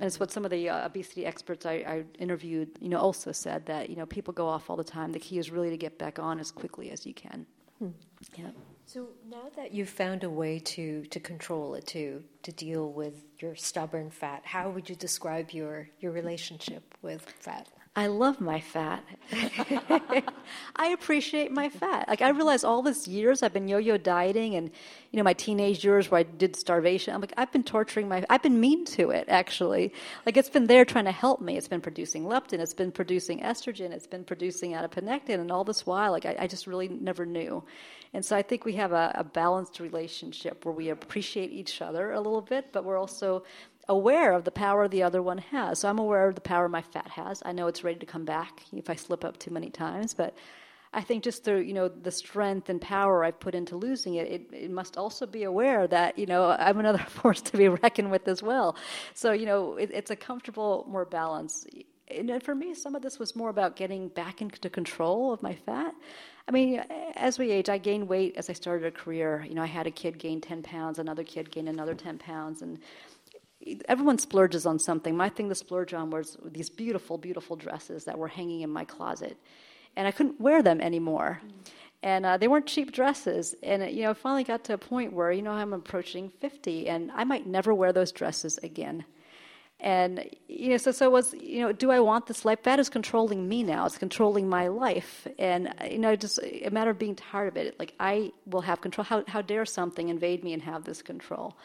[0.00, 3.32] And it's what some of the uh, obesity experts I, I, interviewed, you know, also
[3.32, 5.12] said that you know people go off all the time.
[5.12, 7.46] The key is really to get back on as quickly as you can.
[7.78, 7.88] Hmm.
[8.36, 8.50] Yeah.
[8.86, 13.24] So now that you've found a way to to control it, to to deal with
[13.38, 17.68] your stubborn fat, how would you describe your your relationship with fat?
[17.98, 19.02] I love my fat.
[20.76, 22.08] I appreciate my fat.
[22.08, 24.70] Like I realize all these years I've been yo-yo dieting and
[25.10, 27.12] you know my teenage years where I did starvation.
[27.12, 29.92] I'm like I've been torturing my I've been mean to it actually.
[30.24, 31.56] Like it's been there trying to help me.
[31.56, 35.84] It's been producing leptin, it's been producing estrogen, it's been producing adiponectin and all this
[35.84, 37.64] while like I, I just really never knew.
[38.14, 42.12] And so I think we have a, a balanced relationship where we appreciate each other
[42.12, 43.42] a little bit, but we're also
[43.88, 45.80] aware of the power the other one has.
[45.80, 47.42] So I'm aware of the power my fat has.
[47.44, 50.36] I know it's ready to come back if I slip up too many times, but
[50.92, 54.26] I think just through you know the strength and power I've put into losing it,
[54.26, 58.10] it, it must also be aware that you know I'm another force to be reckoned
[58.10, 58.76] with as well.
[59.14, 61.66] So you know it, it's a comfortable, more balance.
[62.10, 65.54] And for me, some of this was more about getting back into control of my
[65.54, 65.94] fat.
[66.46, 66.82] I mean,
[67.16, 69.44] as we age, I gained weight as I started a career.
[69.46, 72.62] You know, I had a kid gain 10 pounds, another kid gain another 10 pounds,
[72.62, 72.78] and
[73.88, 75.16] everyone splurges on something.
[75.16, 78.84] My thing to splurge on was these beautiful, beautiful dresses that were hanging in my
[78.84, 79.36] closet.
[79.96, 81.40] and I couldn't wear them anymore.
[82.02, 83.56] And uh, they weren't cheap dresses.
[83.62, 87.10] And, you know, finally got to a point where, you know, I'm approaching 50 and
[87.12, 89.04] I might never wear those dresses again.
[89.80, 92.64] And you know, so so was you know, do I want this life?
[92.64, 93.86] That is controlling me now.
[93.86, 97.78] It's controlling my life, and you know, just a matter of being tired of it.
[97.78, 99.04] Like I will have control.
[99.04, 101.56] How how dare something invade me and have this control?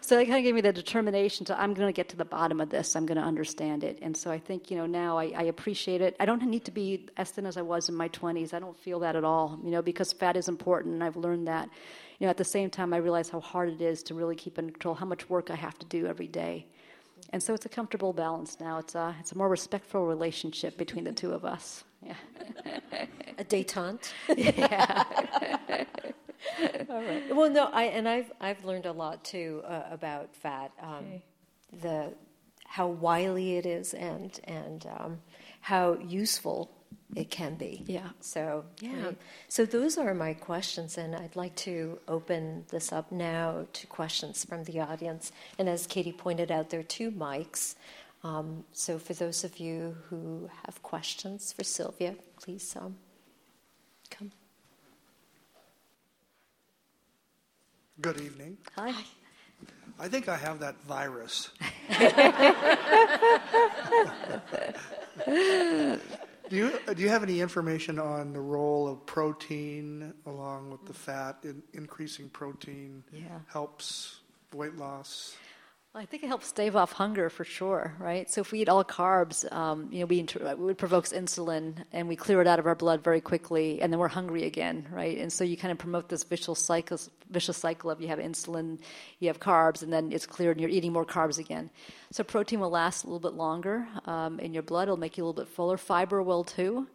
[0.00, 2.24] So it kind of gave me the determination to I'm going to get to the
[2.24, 2.96] bottom of this.
[2.96, 4.00] I'm going to understand it.
[4.02, 6.16] And so I think you know now I, I appreciate it.
[6.18, 8.52] I don't need to be as thin as I was in my 20s.
[8.52, 9.60] I don't feel that at all.
[9.62, 11.68] You know, because fat is important, and I've learned that.
[12.18, 14.58] You know, at the same time, I realize how hard it is to really keep
[14.58, 14.96] in control.
[14.96, 16.66] How much work I have to do every day.
[17.32, 18.78] And so it's a comfortable balance now.
[18.78, 21.84] It's a, it's a more respectful relationship between the two of us.
[22.04, 22.14] Yeah.
[23.38, 24.10] a detente.
[24.36, 25.04] yeah.
[26.88, 27.34] All right.
[27.34, 30.72] Well, no, I and I've I've learned a lot too uh, about fat.
[30.80, 31.22] Um, okay.
[31.82, 32.14] The
[32.64, 35.18] how wily it is and and um,
[35.60, 36.70] how useful
[37.16, 37.82] it can be.
[37.86, 38.08] Yeah.
[38.20, 39.04] So, yeah.
[39.04, 39.18] Right.
[39.48, 44.44] So, those are my questions, and I'd like to open this up now to questions
[44.44, 45.32] from the audience.
[45.58, 47.74] And as Katie pointed out, there are two mics.
[48.22, 52.96] Um, so, for those of you who have questions for Sylvia, please um,
[54.10, 54.30] come.
[58.00, 58.56] Good evening.
[58.76, 58.94] Hi.
[59.98, 61.50] I think I have that virus.
[66.50, 70.92] Do you, do you have any information on the role of protein along with the
[70.92, 71.38] fat?
[71.44, 73.38] In, increasing protein yeah.
[73.46, 74.18] helps
[74.52, 75.36] weight loss.
[75.92, 78.30] Well, I think it helps stave off hunger for sure, right?
[78.30, 82.06] So if we eat all carbs, um, you know, we inter- it provokes insulin, and
[82.06, 85.18] we clear it out of our blood very quickly, and then we're hungry again, right?
[85.18, 86.96] And so you kind of promote this vicious cycle,
[87.28, 88.78] vicious cycle of you have insulin,
[89.18, 91.70] you have carbs, and then it's cleared, and you're eating more carbs again.
[92.12, 95.24] So protein will last a little bit longer um, in your blood; it'll make you
[95.24, 95.76] a little bit fuller.
[95.76, 96.86] Fiber will too.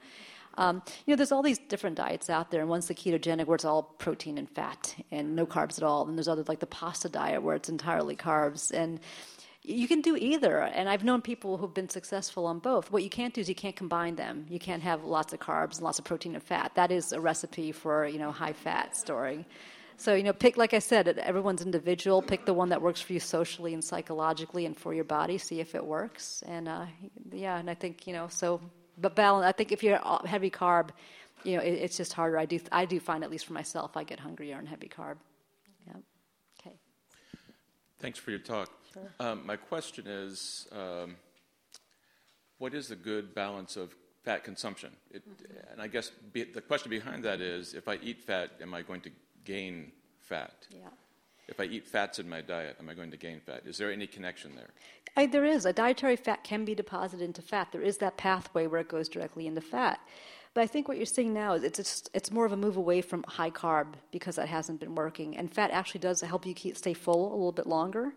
[0.58, 3.56] Um, you know, there's all these different diets out there, and one's the ketogenic where
[3.56, 6.66] it's all protein and fat and no carbs at all, and there's other like the
[6.68, 9.00] pasta diet where it's entirely carbs and
[9.68, 12.92] you can do either and i've known people who've been successful on both.
[12.92, 14.46] What you can't do is you can't combine them.
[14.48, 16.74] You can't have lots of carbs and lots of protein and fat.
[16.76, 19.46] That is a recipe for you know high fat story
[19.98, 22.22] so you know pick like i said everyone's individual.
[22.22, 25.38] Pick the one that works for you socially and psychologically and for your body.
[25.38, 26.44] See if it works.
[26.48, 26.86] And uh,
[27.32, 28.62] yeah and i think you know so
[28.98, 29.46] but balance.
[29.46, 30.90] I think if you're heavy carb,
[31.44, 32.38] you know, it, it's just harder.
[32.38, 35.18] I do I do find at least for myself, I get hungrier on heavy carb.
[35.88, 35.94] Yeah.
[36.60, 36.76] Okay.
[38.00, 38.70] Thanks for your talk.
[38.94, 39.12] Sure.
[39.20, 41.18] Um, my question is, um,
[42.58, 43.94] what is the good balance of
[44.24, 44.92] fat consumption?
[45.12, 45.72] It, mm-hmm.
[45.72, 48.82] And I guess be, the question behind that is, if I eat fat, am I
[48.82, 49.12] going to
[49.44, 49.92] gain
[50.22, 50.68] fat?
[50.72, 50.88] Yeah.
[51.48, 53.62] If I eat fats in my diet, am I going to gain fat?
[53.66, 54.70] Is there any connection there?
[55.16, 55.66] I, there is.
[55.66, 57.72] A dietary fat can be deposited into fat.
[57.72, 60.00] There is that pathway where it goes directly into fat.
[60.56, 62.78] But I think what you're seeing now is it's just, it's more of a move
[62.78, 65.38] away from high carb because that hasn't been working.
[65.38, 68.14] And fat actually does help you keep, stay full a little bit longer.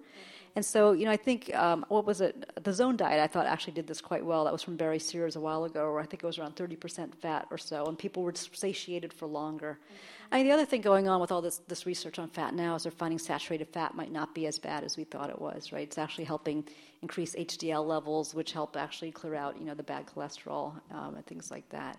[0.56, 2.50] And so, you know, I think, um, what was it?
[2.64, 4.44] The zone diet, I thought actually did this quite well.
[4.44, 7.14] That was from Barry Sears a while ago, where I think it was around 30%
[7.16, 9.78] fat or so, and people were satiated for longer.
[9.84, 10.17] Mm-hmm.
[10.30, 12.82] I the other thing going on with all this, this research on fat now is
[12.82, 15.82] they're finding saturated fat might not be as bad as we thought it was, right?
[15.82, 16.68] It's actually helping
[17.00, 21.24] increase HDL levels, which help actually clear out, you know, the bad cholesterol um, and
[21.24, 21.98] things like that.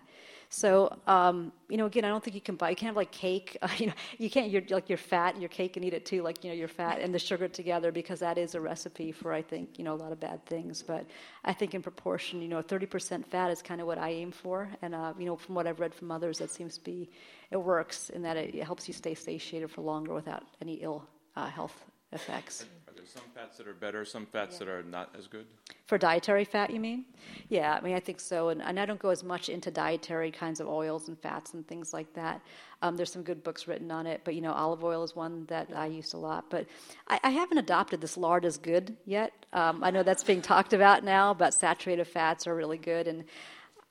[0.52, 2.70] So, um, you know, again, I don't think you can buy.
[2.70, 3.56] You can't have like cake.
[3.62, 4.50] Uh, you know, you can't.
[4.50, 6.22] You're like your fat, and your cake, and eat it too.
[6.22, 9.32] Like you know, your fat and the sugar together because that is a recipe for
[9.32, 10.82] I think you know a lot of bad things.
[10.82, 11.06] But
[11.44, 14.68] I think in proportion, you know, 30% fat is kind of what I aim for,
[14.82, 17.08] and uh, you know, from what I've read from others, that seems to be
[17.52, 21.06] it works in that it, it helps you stay satiated for longer without any ill
[21.36, 22.66] uh, health effects.
[23.12, 24.66] Some fats that are better, some fats yeah.
[24.66, 25.46] that are not as good?
[25.86, 27.06] For dietary fat, you mean?
[27.48, 28.50] Yeah, I mean, I think so.
[28.50, 31.66] And, and I don't go as much into dietary kinds of oils and fats and
[31.66, 32.40] things like that.
[32.82, 35.44] Um, there's some good books written on it, but you know, olive oil is one
[35.46, 36.50] that I use a lot.
[36.50, 36.66] But
[37.08, 39.32] I, I haven't adopted this lard is good yet.
[39.52, 43.08] Um, I know that's being talked about now, but saturated fats are really good.
[43.08, 43.24] And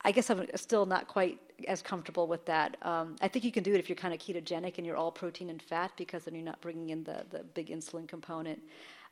[0.05, 2.77] I guess I'm still not quite as comfortable with that.
[2.83, 5.11] Um, I think you can do it if you're kind of ketogenic and you're all
[5.11, 8.61] protein and fat because then you're not bringing in the, the big insulin component.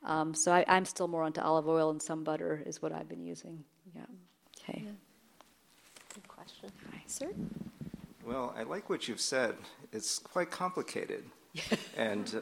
[0.04, 3.10] Um, so I, am still more onto olive oil and some butter is what I've
[3.10, 3.64] been using.
[3.96, 4.02] Yeah.
[4.60, 4.84] Okay.
[4.86, 4.92] Yeah.
[6.14, 6.72] Good question.
[6.92, 7.30] Hi, sir.
[8.26, 9.56] Well, I like what you've said.
[9.94, 11.24] It's quite complicated,
[11.98, 12.42] and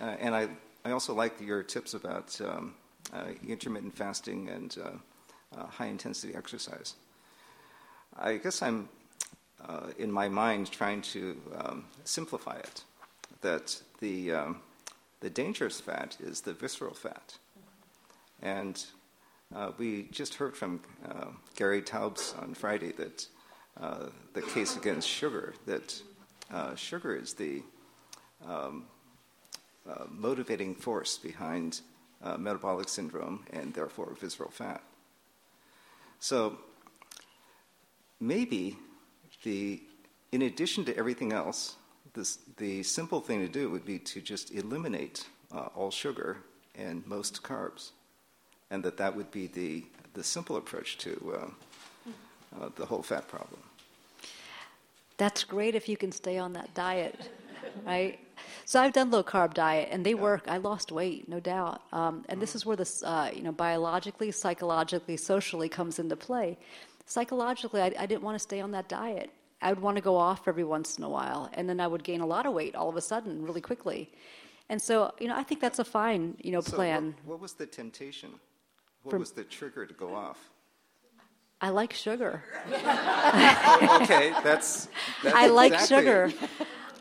[0.00, 0.48] uh, uh, and I
[0.84, 2.74] I also like your tips about um,
[3.12, 6.94] uh, intermittent fasting and uh, uh, high intensity exercise.
[8.16, 8.88] I guess I'm
[9.66, 12.84] uh, in my mind trying to um, simplify it.
[13.40, 14.60] That the um,
[15.24, 17.38] the dangerous fat is the visceral fat,
[18.42, 18.84] and
[19.56, 23.26] uh, we just heard from uh, Gary Taubes on Friday that
[23.80, 25.98] uh, the case against sugar that
[26.52, 27.62] uh, sugar is the
[28.46, 28.84] um,
[29.88, 31.80] uh, motivating force behind
[32.22, 34.82] uh, metabolic syndrome and therefore visceral fat.
[36.20, 36.58] So
[38.20, 38.76] maybe
[39.42, 39.80] the,
[40.32, 41.76] in addition to everything else,
[42.14, 46.38] this, the simple thing to do would be to just eliminate uh, all sugar
[46.74, 47.90] and most carbs,
[48.70, 49.84] and that that would be the,
[50.14, 52.10] the simple approach to uh,
[52.60, 53.60] uh, the whole fat problem.
[55.16, 57.30] That's great if you can stay on that diet,
[57.86, 58.18] right?
[58.64, 60.44] So I've done low carb diet, and they work.
[60.48, 61.82] I lost weight, no doubt.
[61.92, 66.58] Um, and this is where this, uh, you know, biologically, psychologically, socially comes into play.
[67.06, 69.30] Psychologically, I, I didn't want to stay on that diet.
[69.64, 72.04] I would want to go off every once in a while, and then I would
[72.04, 74.12] gain a lot of weight all of a sudden, really quickly.
[74.68, 77.14] And so, you know, I think that's a fine, you know, So plan.
[77.24, 78.30] What, what was the temptation?
[79.02, 80.38] What From- was the trigger to go off?
[81.62, 82.42] I like sugar.
[84.02, 84.88] okay, that's,
[85.22, 86.32] that's I like exactly- sugar.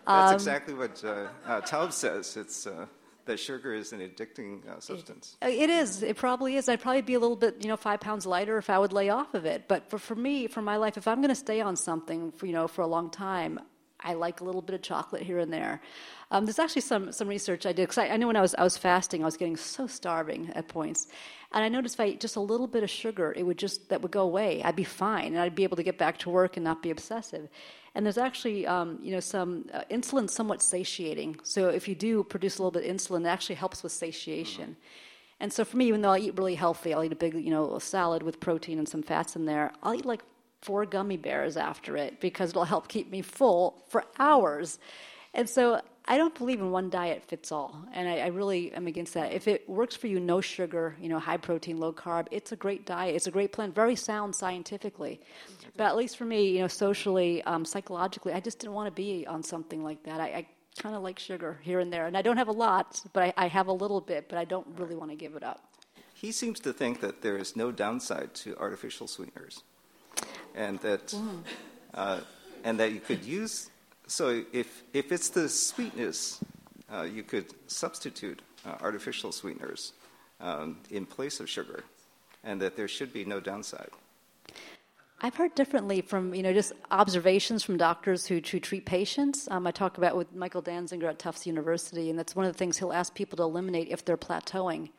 [0.06, 2.36] That's Um, exactly what uh, uh, Taubes says.
[2.36, 2.86] It's uh,
[3.26, 5.38] that sugar is an addicting uh, substance.
[5.42, 6.04] Uh, It is.
[6.04, 6.68] It probably is.
[6.68, 9.10] I'd probably be a little bit, you know, five pounds lighter if I would lay
[9.10, 9.68] off of it.
[9.68, 12.46] But for, for me, for my life, if I'm going to stay on something, for,
[12.46, 13.60] you know, for a long time,
[14.06, 15.82] I like a little bit of chocolate here and there.
[16.30, 18.54] Um, there's actually some, some research I did because I, I knew when I was
[18.56, 21.08] I was fasting, I was getting so starving at points,
[21.54, 23.90] and I noticed if I ate just a little bit of sugar, it would just
[23.90, 24.62] that would go away.
[24.64, 26.90] I'd be fine, and I'd be able to get back to work and not be
[26.90, 27.48] obsessive.
[27.96, 31.40] And there's actually, um, you know, some uh, insulin somewhat satiating.
[31.44, 34.76] So if you do produce a little bit of insulin, it actually helps with satiation.
[35.40, 37.52] And so for me, even though I eat really healthy, I'll eat a big, you
[37.52, 39.74] know, salad with protein and some fats in there.
[39.84, 40.22] I'll eat like
[40.62, 44.80] four gummy bears after it because it'll help keep me full for hours.
[45.34, 48.88] And so I don't believe in one diet fits all, and I, I really am
[48.88, 49.32] against that.
[49.32, 52.58] If it works for you, no sugar, you know, high protein, low carb, it's a
[52.58, 53.16] great diet.
[53.16, 55.22] It's a great plan, very sound scientifically.
[55.78, 58.92] But at least for me, you know, socially, um, psychologically, I just didn't want to
[58.92, 60.20] be on something like that.
[60.20, 60.48] I, I
[60.78, 63.34] kind of like sugar here and there, and I don't have a lot, but I,
[63.38, 65.64] I have a little bit, but I don't really want to give it up.
[66.14, 69.64] He seems to think that there is no downside to artificial sweeteners,
[70.54, 71.14] and that
[71.94, 72.22] uh,
[72.64, 73.70] and that you could use.
[74.08, 76.44] So if if it's the sweetness,
[76.92, 79.94] uh, you could substitute uh, artificial sweeteners
[80.40, 81.84] um, in place of sugar,
[82.44, 83.90] and that there should be no downside.
[85.26, 89.48] I've heard differently from you know just observations from doctors who, who treat patients.
[89.50, 92.58] Um, I talk about with Michael Dansinger at Tufts University, and that's one of the
[92.58, 94.90] things he'll ask people to eliminate if they're plateauing.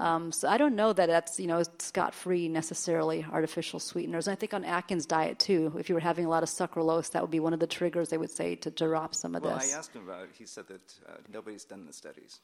[0.00, 4.26] Um, so I don't know that that's you know scot free necessarily artificial sweeteners.
[4.26, 7.12] And I think on Atkins diet too, if you were having a lot of sucralose,
[7.12, 9.56] that would be one of the triggers they would say to drop some of Well,
[9.56, 9.72] this.
[9.72, 10.30] I asked him about it.
[10.36, 12.40] He said that uh, nobody's done the studies.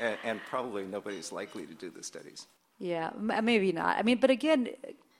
[0.00, 2.46] and, and probably nobody's likely to do the studies.
[2.78, 3.96] Yeah, m- maybe not.
[3.98, 4.68] I mean, but again,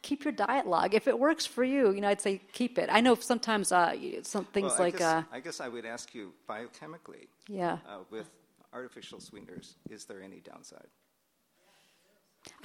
[0.03, 0.95] keep your diet log.
[0.95, 2.89] If it works for you, you know, I'd say keep it.
[2.93, 5.85] I know sometimes uh, some things Well, I like guess, uh, I guess I would
[5.85, 7.79] ask you biochemically, yeah.
[7.89, 8.29] uh, with
[8.73, 10.89] artificial sweeteners, is there any downside?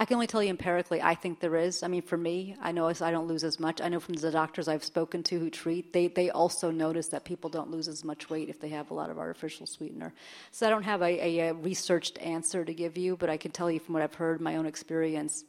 [0.00, 1.00] I can only tell you empirically.
[1.00, 1.84] I think there is.
[1.84, 3.80] I mean, for me, I know I don't lose as much.
[3.80, 7.24] I know from the doctors I've spoken to who treat, they they also notice that
[7.24, 10.12] people don't lose as much weight if they have a lot of artificial sweetener.
[10.50, 13.52] So I don't have a, a, a researched answer to give you, but I can
[13.52, 15.44] tell you from what I've heard, my own experience.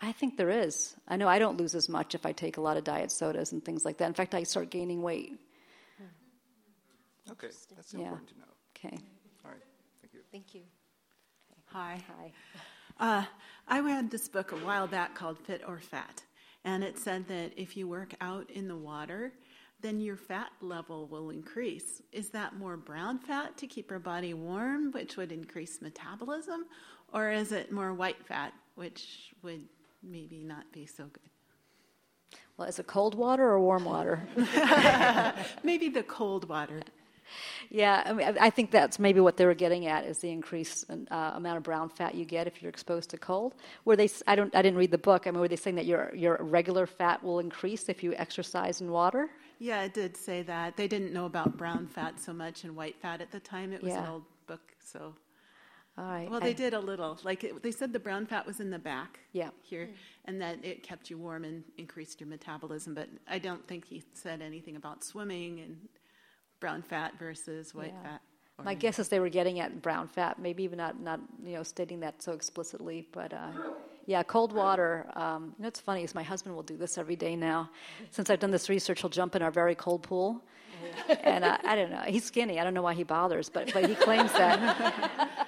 [0.00, 0.94] I think there is.
[1.08, 3.52] I know I don't lose as much if I take a lot of diet sodas
[3.52, 4.08] and things like that.
[4.08, 5.38] In fact, I start gaining weight.
[7.30, 8.00] Okay, that's Yeah.
[8.00, 8.44] important to know.
[8.76, 8.98] Okay.
[10.34, 10.62] All right, thank you.
[11.48, 11.78] Thank you.
[11.78, 12.02] Hi.
[12.98, 13.18] Hi.
[13.18, 13.24] Uh,
[13.68, 16.22] I read this book a while back called Fit or Fat,
[16.64, 19.32] and it said that if you work out in the water,
[19.80, 22.02] then your fat level will increase.
[22.12, 26.66] Is that more brown fat to keep your body warm, which would increase metabolism,
[27.12, 29.64] or is it more white fat, which would
[30.02, 31.30] maybe not be so good?
[32.56, 34.26] Well, is it cold water or warm water?
[35.64, 36.82] Maybe the cold water.
[37.70, 40.30] Yeah, I, mean, I I think that's maybe what they were getting at is the
[40.30, 43.54] increased uh, amount of brown fat you get if you're exposed to cold.
[43.84, 44.08] Were they?
[44.26, 44.54] I don't.
[44.54, 45.26] I didn't read the book.
[45.26, 48.80] I mean, were they saying that your your regular fat will increase if you exercise
[48.80, 49.30] in water?
[49.58, 50.76] Yeah, it did say that.
[50.76, 53.72] They didn't know about brown fat so much and white fat at the time.
[53.72, 55.14] It was an old book, so
[55.96, 56.28] All right.
[56.28, 57.18] Well, I- they did a little.
[57.22, 59.20] Like it, they said, the brown fat was in the back.
[59.32, 59.50] Yeah.
[59.62, 59.88] Here,
[60.24, 62.94] and that it kept you warm and increased your metabolism.
[62.94, 65.76] But I don't think he said anything about swimming and
[66.60, 68.10] brown fat versus white Yeah.
[68.10, 68.20] fat.
[68.64, 71.64] My guess is they were getting at brown fat, maybe even not, not you know
[71.64, 73.50] stating that so explicitly, but uh,
[74.06, 75.06] yeah, cold water.
[75.16, 77.68] Um, you know, what's funny is my husband will do this every day now.
[78.12, 80.40] Since I've done this research, he'll jump in our very cold pool,
[81.24, 82.02] and uh, I don't know.
[82.06, 82.60] He's skinny.
[82.60, 84.56] I don't know why he bothers, but but he claims that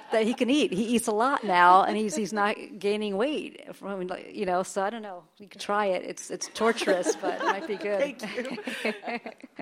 [0.11, 0.73] that he can eat.
[0.73, 3.73] He eats a lot now, and he's he's not gaining weight.
[3.77, 5.23] From, you know, so I don't know.
[5.39, 6.03] You could try it.
[6.05, 8.01] It's it's torturous, but it might be good.
[8.01, 8.59] Thank you.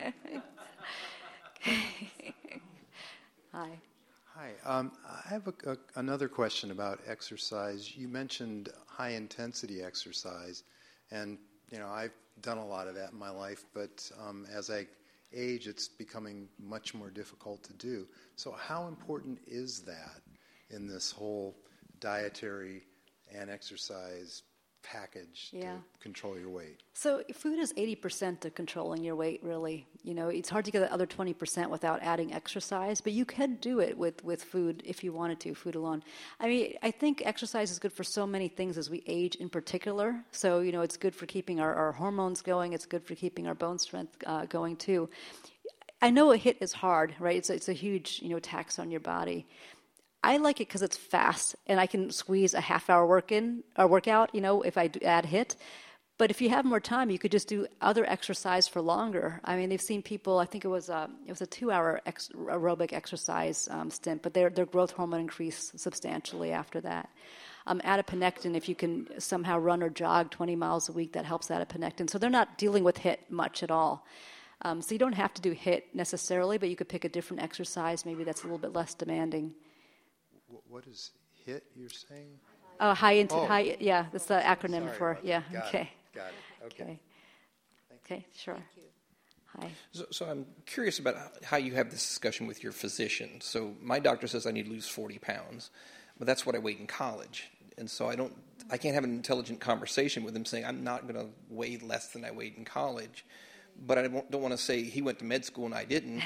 [3.52, 3.70] Hi.
[4.34, 4.50] Hi.
[4.66, 7.96] Um, I have a, a, another question about exercise.
[7.96, 10.64] You mentioned high intensity exercise,
[11.10, 11.38] and
[11.70, 12.12] you know I've
[12.42, 14.86] done a lot of that in my life, but um, as I
[15.34, 18.06] age, it's becoming much more difficult to do.
[18.36, 20.20] So, how important is that
[20.70, 21.56] in this whole
[22.00, 22.82] dietary
[23.34, 24.42] and exercise
[24.84, 25.72] package Yeah.
[25.76, 26.80] to control your weight?
[26.92, 29.86] So food is 80% of controlling your weight, really.
[30.02, 33.56] You know, it's hard to get the other 20% without adding exercise, but you can
[33.56, 36.02] do it with, with food if you wanted to, food alone.
[36.38, 39.48] I mean, I think exercise is good for so many things as we age in
[39.48, 40.22] particular.
[40.30, 43.46] So, you know, it's good for keeping our, our hormones going, it's good for keeping
[43.46, 45.08] our bone strength uh, going too.
[46.02, 47.36] I know a HIIT is hard, right?
[47.36, 49.46] It's a, it's a huge, you know, tax on your body.
[50.24, 53.62] I like it because it's fast and I can squeeze a half hour work in
[53.76, 55.56] or workout, you know, if I add HIIT.
[56.16, 59.38] But if you have more time, you could just do other exercise for longer.
[59.44, 60.38] I mean, they've seen people.
[60.38, 64.22] I think it was a it was a two hour ex, aerobic exercise um, stint,
[64.22, 67.10] but their their growth hormone increased substantially after that.
[67.66, 71.48] Um, adiponectin, if you can somehow run or jog 20 miles a week, that helps
[71.48, 72.08] adiponectin.
[72.08, 74.06] So they're not dealing with HIIT much at all.
[74.62, 77.42] Um, so you don't have to do HIIT necessarily, but you could pick a different
[77.42, 79.54] exercise, maybe that's a little bit less demanding.
[80.54, 81.12] Wh- what is
[81.46, 82.38] HIIT you're saying?
[82.80, 83.46] Oh, high into Oh.
[83.46, 83.76] high.
[83.80, 85.40] Yeah, that's the acronym Sorry for yeah.
[85.40, 85.52] that.
[85.52, 85.68] Got it.
[85.68, 85.90] okay.
[86.14, 86.66] Got it.
[86.66, 86.82] Okay.
[86.82, 87.00] Okay.
[88.04, 88.26] Okay.
[88.36, 88.58] Sure.
[89.60, 89.70] Hi.
[89.92, 93.40] So, so I'm curious about how you have this discussion with your physician.
[93.40, 95.70] So my doctor says I need to lose 40 pounds,
[96.18, 98.32] but that's what I weighed in college, and so I don't,
[98.70, 102.08] I can't have an intelligent conversation with him saying I'm not going to weigh less
[102.08, 103.24] than I weighed in college.
[103.86, 106.22] But I don't, don't want to say he went to med school and I didn't.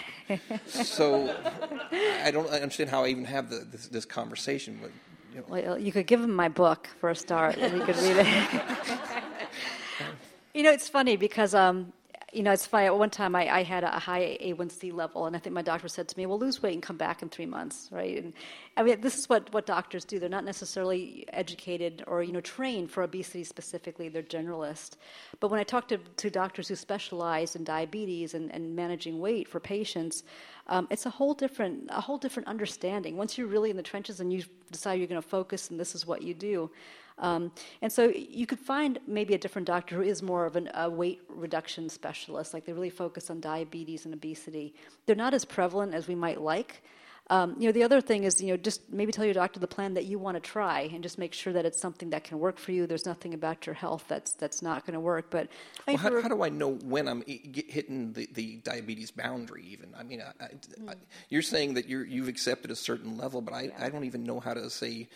[0.66, 1.34] so
[2.22, 4.78] I don't understand how I even have the, this, this conversation.
[4.80, 4.92] But,
[5.32, 7.96] you know, Well, you could give him my book for a start, and he could
[7.96, 8.61] read it.
[10.55, 11.92] you know, it's funny because, um,
[12.33, 12.87] you know, it's funny.
[12.87, 15.89] At one time, I, I had a high A1C level, and I think my doctor
[15.89, 18.22] said to me, "Well, lose weight and come back in three months." Right?
[18.22, 18.35] And
[18.76, 20.18] I mean, this is what, what doctors do.
[20.18, 24.09] They're not necessarily educated or you know trained for obesity specifically.
[24.09, 24.97] They're generalist.
[25.41, 29.49] But when I talk to, to doctors who specialize in diabetes and, and managing weight
[29.49, 30.22] for patients,
[30.66, 33.16] um, it's a whole different a whole different understanding.
[33.16, 35.95] Once you're really in the trenches and you decide you're going to focus and this
[35.95, 36.70] is what you do.
[37.19, 37.53] Um,
[37.83, 40.89] and so you could find maybe a different doctor who is more of an, a
[40.89, 44.75] weight reduction specialist, like they really focus on diabetes and obesity.
[45.07, 46.83] They're not as prevalent as we might like.
[47.31, 49.66] Um, you know, the other thing is, you know, just maybe tell your doctor the
[49.66, 52.39] plan that you want to try, and just make sure that it's something that can
[52.39, 52.87] work for you.
[52.87, 55.27] There's nothing about your health that's that's not going to work.
[55.29, 55.49] But
[55.87, 59.66] well, how, how do I know when I'm hitting the, the diabetes boundary?
[59.69, 60.95] Even I mean, I, I, I,
[61.29, 64.41] you're saying that you're, you've accepted a certain level, but I, I don't even know
[64.41, 65.09] how to say.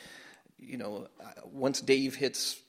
[0.63, 2.61] You know, uh, once Dave hits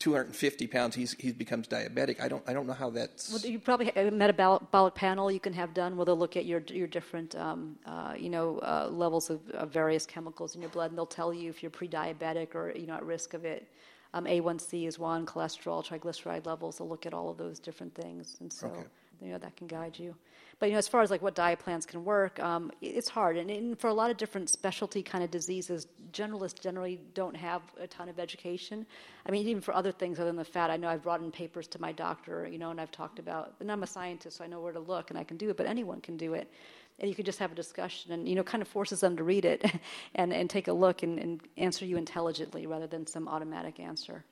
[0.00, 2.20] 250 pounds, he's he becomes diabetic.
[2.20, 3.30] I don't I don't know how that's.
[3.32, 6.44] Well, you probably have a metabolic panel you can have done where they'll look at
[6.46, 10.70] your your different um, uh, you know uh, levels of, of various chemicals in your
[10.70, 13.68] blood, and they'll tell you if you're pre-diabetic or you know at risk of it.
[14.14, 16.78] Um, A1C is one, cholesterol, triglyceride levels.
[16.78, 18.84] They'll look at all of those different things, and so Okay.
[19.20, 20.14] you know that can guide you.
[20.58, 23.36] But you know, as far as like what diet plans can work, um, it's hard,
[23.36, 27.62] and, and for a lot of different specialty kind of diseases, generalists generally don't have
[27.78, 28.84] a ton of education.
[29.24, 31.30] I mean, even for other things other than the fat, I know I've brought in
[31.30, 33.54] papers to my doctor, you know, and I've talked about.
[33.60, 35.56] And I'm a scientist, so I know where to look, and I can do it.
[35.56, 36.50] But anyone can do it,
[36.98, 39.22] and you can just have a discussion, and you know, kind of forces them to
[39.22, 39.64] read it
[40.16, 44.24] and and take a look and, and answer you intelligently rather than some automatic answer.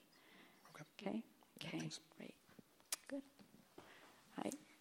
[1.01, 1.23] Okay.
[1.65, 1.79] Okay.
[2.19, 2.36] Great.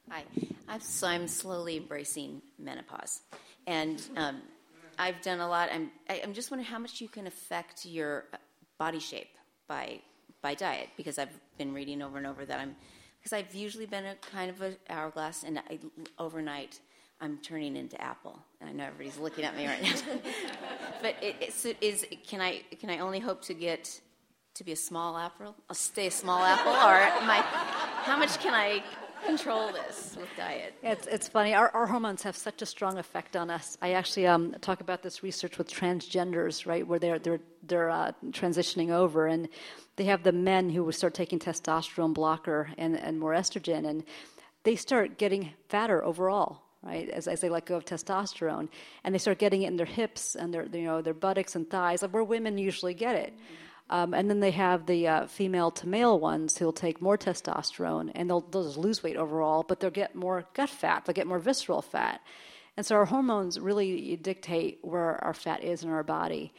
[0.09, 0.23] Hi.
[0.67, 3.21] I've, so I'm slowly embracing menopause,
[3.65, 4.41] and um,
[4.99, 5.69] I've done a lot.
[5.71, 8.37] I'm I- I'm just wondering how much you can affect your uh,
[8.77, 9.35] body shape
[9.67, 9.99] by
[10.41, 12.75] by diet because I've been reading over and over that I'm
[13.19, 15.79] because I've usually been a kind of an hourglass, and I,
[16.19, 16.79] overnight
[17.19, 19.95] I'm turning into apple, and I know everybody's looking at me right now.
[21.01, 23.99] but it, it's, it is can I can I only hope to get
[24.53, 25.55] to be a small apple?
[25.67, 27.41] I'll stay a small apple, or I,
[28.03, 28.83] how much can I
[29.25, 30.73] control this with diet?
[30.81, 31.53] It's, it's funny.
[31.53, 33.77] Our, our hormones have such a strong effect on us.
[33.81, 38.11] I actually um, talk about this research with transgenders, right, where they're they're they're uh,
[38.31, 39.47] transitioning over, and
[39.95, 44.03] they have the men who start taking testosterone blocker and, and more estrogen, and
[44.63, 46.61] they start getting fatter overall.
[46.83, 48.69] Right, as, as they let go of testosterone,
[49.03, 51.67] and they start getting it in their hips and their, you know, their buttocks and
[51.67, 53.33] thighs, like where women usually get it.
[53.89, 58.11] Um, and then they have the uh, female to male ones who'll take more testosterone
[58.15, 61.27] and they'll, they'll just lose weight overall, but they'll get more gut fat, they'll get
[61.27, 62.21] more visceral fat.
[62.77, 66.51] And so our hormones really dictate where our fat is in our body.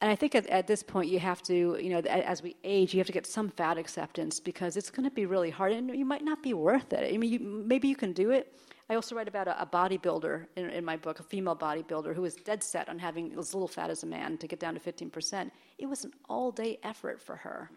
[0.00, 2.92] And I think at, at, this point, you have to, you know, as we age,
[2.92, 5.96] you have to get some fat acceptance because it's going to be really hard and
[5.96, 7.14] you might not be worth it.
[7.14, 8.52] I mean, you, maybe you can do it.
[8.88, 12.22] I also write about a, a bodybuilder in, in, my book, a female bodybuilder who
[12.22, 14.80] was dead set on having as little fat as a man to get down to
[14.80, 15.50] 15%.
[15.78, 17.70] It was an all day effort for her,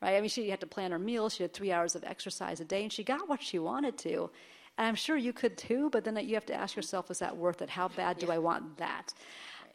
[0.00, 0.16] right?
[0.16, 2.64] I mean, she had to plan her meals, she had three hours of exercise a
[2.64, 4.30] day, and she got what she wanted to.
[4.78, 7.36] And I'm sure you could too, but then you have to ask yourself, is that
[7.36, 7.70] worth it?
[7.70, 9.12] How bad do I want that?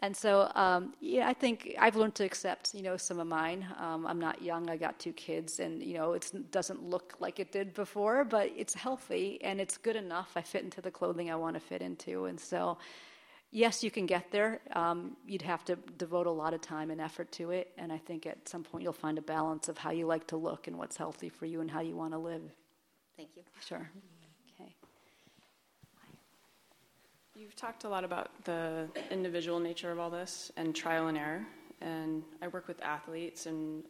[0.02, 3.66] And so, um, yeah, I think I've learned to accept, you know, some of mine.
[3.78, 4.70] Um, I'm not young.
[4.70, 8.50] I got two kids, and you know, it doesn't look like it did before, but
[8.56, 10.32] it's healthy and it's good enough.
[10.38, 12.78] I fit into the clothing I want to fit into, and so,
[13.52, 14.62] yes, you can get there.
[14.74, 17.98] Um, you'd have to devote a lot of time and effort to it, and I
[17.98, 20.78] think at some point you'll find a balance of how you like to look and
[20.78, 22.44] what's healthy for you and how you want to live.
[23.18, 23.44] Thank you.
[23.68, 23.90] Sure.
[27.40, 31.48] You've talked a lot about the individual nature of all this and trial and error.
[31.80, 33.82] And I work with athletes, and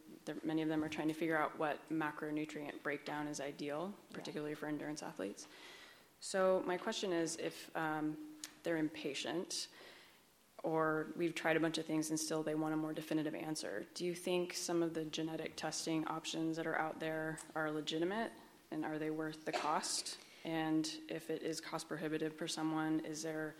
[0.44, 4.68] many of them are trying to figure out what macronutrient breakdown is ideal, particularly for
[4.68, 5.48] endurance athletes.
[6.20, 8.16] So, my question is if um,
[8.62, 9.70] they're impatient,
[10.62, 13.84] or we've tried a bunch of things and still they want a more definitive answer,
[13.96, 18.32] do you think some of the genetic testing options that are out there are legitimate
[18.70, 20.18] and are they worth the cost?
[20.46, 23.56] And if it is cost prohibitive for someone, is there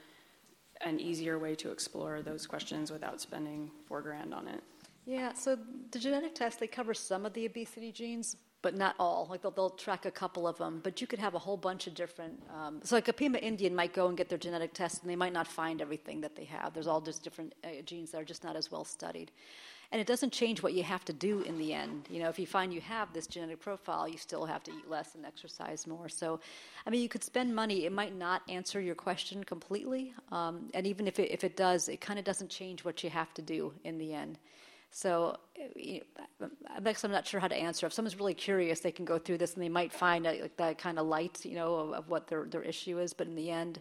[0.82, 4.64] an easier way to explore those questions without spending four grand on it?
[5.06, 5.58] Yeah, so
[5.92, 9.28] the genetic test, they cover some of the obesity genes, but not all.
[9.30, 11.88] Like they'll, they'll track a couple of them, but you could have a whole bunch
[11.88, 12.42] of different.
[12.54, 15.16] Um, so, like a Pima Indian might go and get their genetic test, and they
[15.16, 16.74] might not find everything that they have.
[16.74, 19.32] There's all just different uh, genes that are just not as well studied.
[19.92, 22.08] And it doesn't change what you have to do in the end.
[22.12, 24.88] You know, if you find you have this genetic profile, you still have to eat
[24.88, 26.08] less and exercise more.
[26.08, 26.40] So,
[26.86, 27.86] I mean, you could spend money.
[27.86, 30.14] It might not answer your question completely.
[30.32, 33.10] Um, and even if it, if it does, it kind of doesn't change what you
[33.10, 34.38] have to do in the end.
[34.92, 35.38] So
[35.76, 36.02] you
[36.76, 37.86] I'm not sure how to answer.
[37.86, 40.58] If someone's really curious, they can go through this and they might find a, like
[40.58, 43.14] that kind of light, you know, of, of, what their, their issue is.
[43.14, 43.80] But in the end,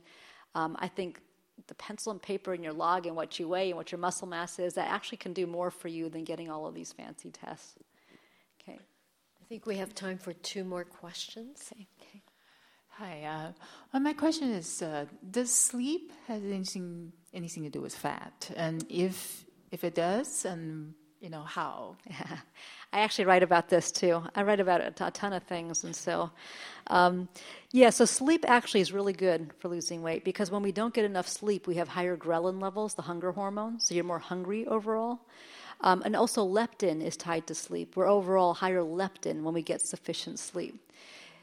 [0.54, 1.20] um, I think
[1.66, 4.28] the pencil and paper in your log and what you weigh and what your muscle
[4.28, 7.30] mass is, that actually can do more for you than getting all of these fancy
[7.30, 7.74] tests.
[8.62, 8.78] Okay.
[8.78, 11.70] I think we have time for two more questions.
[11.72, 11.86] Okay.
[12.00, 12.22] okay.
[12.98, 13.22] Hi.
[13.22, 13.52] Uh,
[13.92, 18.50] well, my question is: uh, Does sleep have anything anything to do with fat?
[18.56, 21.96] And if if it does, and you know how?
[22.92, 24.22] I actually write about this too.
[24.34, 26.30] I write about a, a ton of things, and so,
[26.86, 27.28] um,
[27.70, 27.90] yeah.
[27.90, 31.28] So sleep actually is really good for losing weight because when we don't get enough
[31.28, 33.78] sleep, we have higher ghrelin levels, the hunger hormone.
[33.78, 35.20] So you're more hungry overall.
[35.80, 37.94] Um, and also leptin is tied to sleep.
[37.94, 40.80] We're overall higher leptin when we get sufficient sleep.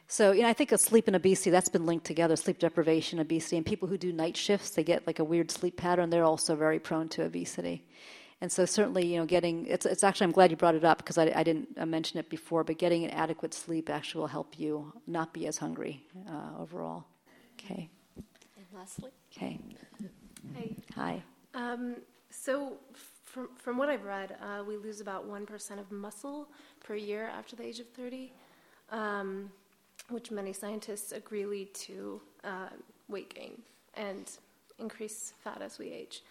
[0.07, 3.19] So, you know, I think of sleep and obesity, that's been linked together, sleep deprivation,
[3.19, 3.57] obesity.
[3.57, 6.55] And people who do night shifts, they get like a weird sleep pattern, they're also
[6.55, 7.83] very prone to obesity.
[8.41, 10.97] And so certainly, you know, getting it's it's actually I'm glad you brought it up
[10.99, 14.27] because I, I didn't uh, mention it before, but getting an adequate sleep actually will
[14.27, 17.05] help you not be as hungry uh, overall.
[17.57, 17.89] Okay.
[18.57, 19.11] And lastly.
[19.35, 19.59] Okay.
[20.55, 20.75] Hi.
[20.95, 21.23] Hi.
[21.53, 21.95] Um,
[22.29, 22.77] so
[23.23, 26.49] from from what I've read, uh, we lose about one percent of muscle
[26.81, 28.33] per year after the age of thirty,
[28.91, 29.49] um,
[30.09, 32.69] which many scientists agree lead to uh,
[33.07, 33.61] weight gain
[33.95, 34.29] and
[34.77, 36.21] increase fat as we age.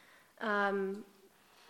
[0.43, 1.05] Um,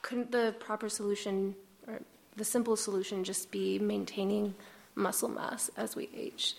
[0.05, 1.57] couldn't the proper solution
[1.89, 1.99] or
[2.37, 4.55] the simple solution just be maintaining
[4.95, 6.57] muscle mass as we age,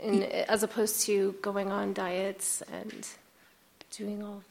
[0.00, 3.08] in, as opposed to going on diets and
[3.90, 4.42] doing all?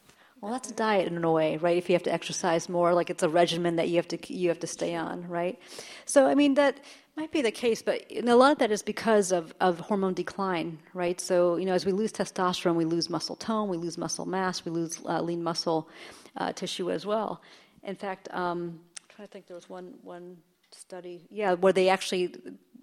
[0.42, 1.78] Well, that's a diet in a way, right?
[1.78, 4.50] If you have to exercise more, like it's a regimen that you have to you
[4.50, 5.58] have to stay on, right?
[6.06, 6.78] So, I mean, that
[7.16, 10.80] might be the case, but a lot of that is because of, of hormone decline,
[10.94, 11.20] right?
[11.22, 14.66] So, you know, as we lose testosterone, we lose muscle tone, we lose muscle mass,
[14.66, 15.88] we lose uh, lean muscle
[16.36, 17.42] uh, tissue as well.
[17.86, 20.38] In fact, um, I'm trying to think, there was one one
[20.72, 22.36] study, yeah, where they actually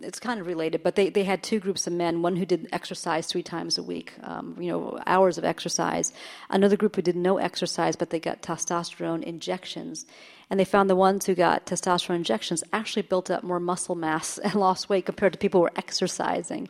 [0.04, 2.68] it's kind of related, but they, they had two groups of men, one who did
[2.72, 6.12] exercise three times a week, um, you know, hours of exercise.
[6.50, 10.06] Another group who did no exercise, but they got testosterone injections.
[10.50, 14.38] And they found the ones who got testosterone injections actually built up more muscle mass
[14.44, 16.68] and lost weight compared to people who were exercising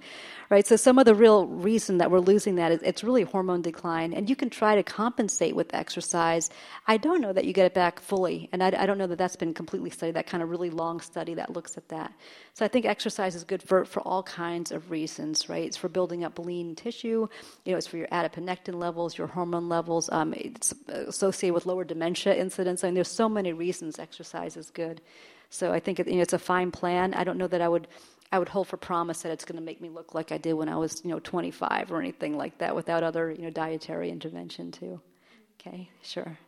[0.53, 0.67] right?
[0.67, 4.13] So some of the real reason that we're losing that is it's really hormone decline,
[4.13, 6.51] and you can try to compensate with exercise.
[6.87, 9.17] I don't know that you get it back fully, and I, I don't know that
[9.17, 10.15] that's been completely studied.
[10.17, 12.13] That kind of really long study that looks at that.
[12.55, 15.65] So I think exercise is good for for all kinds of reasons, right?
[15.65, 17.29] It's for building up lean tissue.
[17.65, 20.11] You know, it's for your adiponectin levels, your hormone levels.
[20.13, 22.85] Um, it's associated with lower dementia incidence.
[22.85, 25.01] I mean, there's so many reasons exercise is good.
[25.49, 27.15] So I think it, you know, it's a fine plan.
[27.15, 27.89] I don't know that I would
[28.31, 30.55] I would hold for promise that it's going to make me look like I did
[30.55, 34.11] when I was, you know, 25 or anything like that without other, you know, dietary
[34.11, 35.01] intervention too.
[35.61, 36.39] Okay, sure.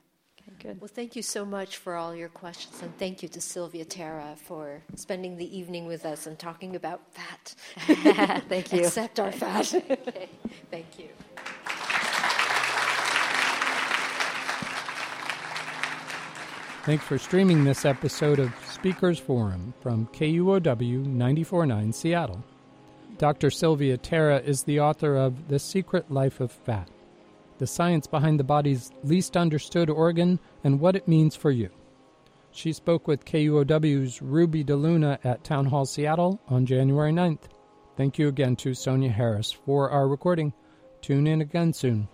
[0.49, 0.81] Okay, good.
[0.81, 4.37] Well, thank you so much for all your questions, and thank you to Sylvia Tara
[4.37, 7.55] for spending the evening with us and talking about fat.
[8.49, 8.85] thank you.
[8.85, 9.75] Accept our fat.
[9.91, 10.29] okay,
[10.71, 11.09] thank you.
[16.85, 22.45] Thanks for streaming this episode of Speakers Forum from KUOW 949 Seattle.
[23.17, 23.51] Dr.
[23.51, 26.91] Sylvia Tara is the author of The Secret Life of Fat
[27.65, 31.71] The Science Behind the Body's Least Understood Organ and What It Means for You.
[32.51, 37.45] She spoke with KUOW's Ruby de Luna at Town Hall Seattle on January 9th.
[37.97, 40.53] Thank you again to Sonya Harris for our recording.
[41.01, 42.07] Tune in again soon.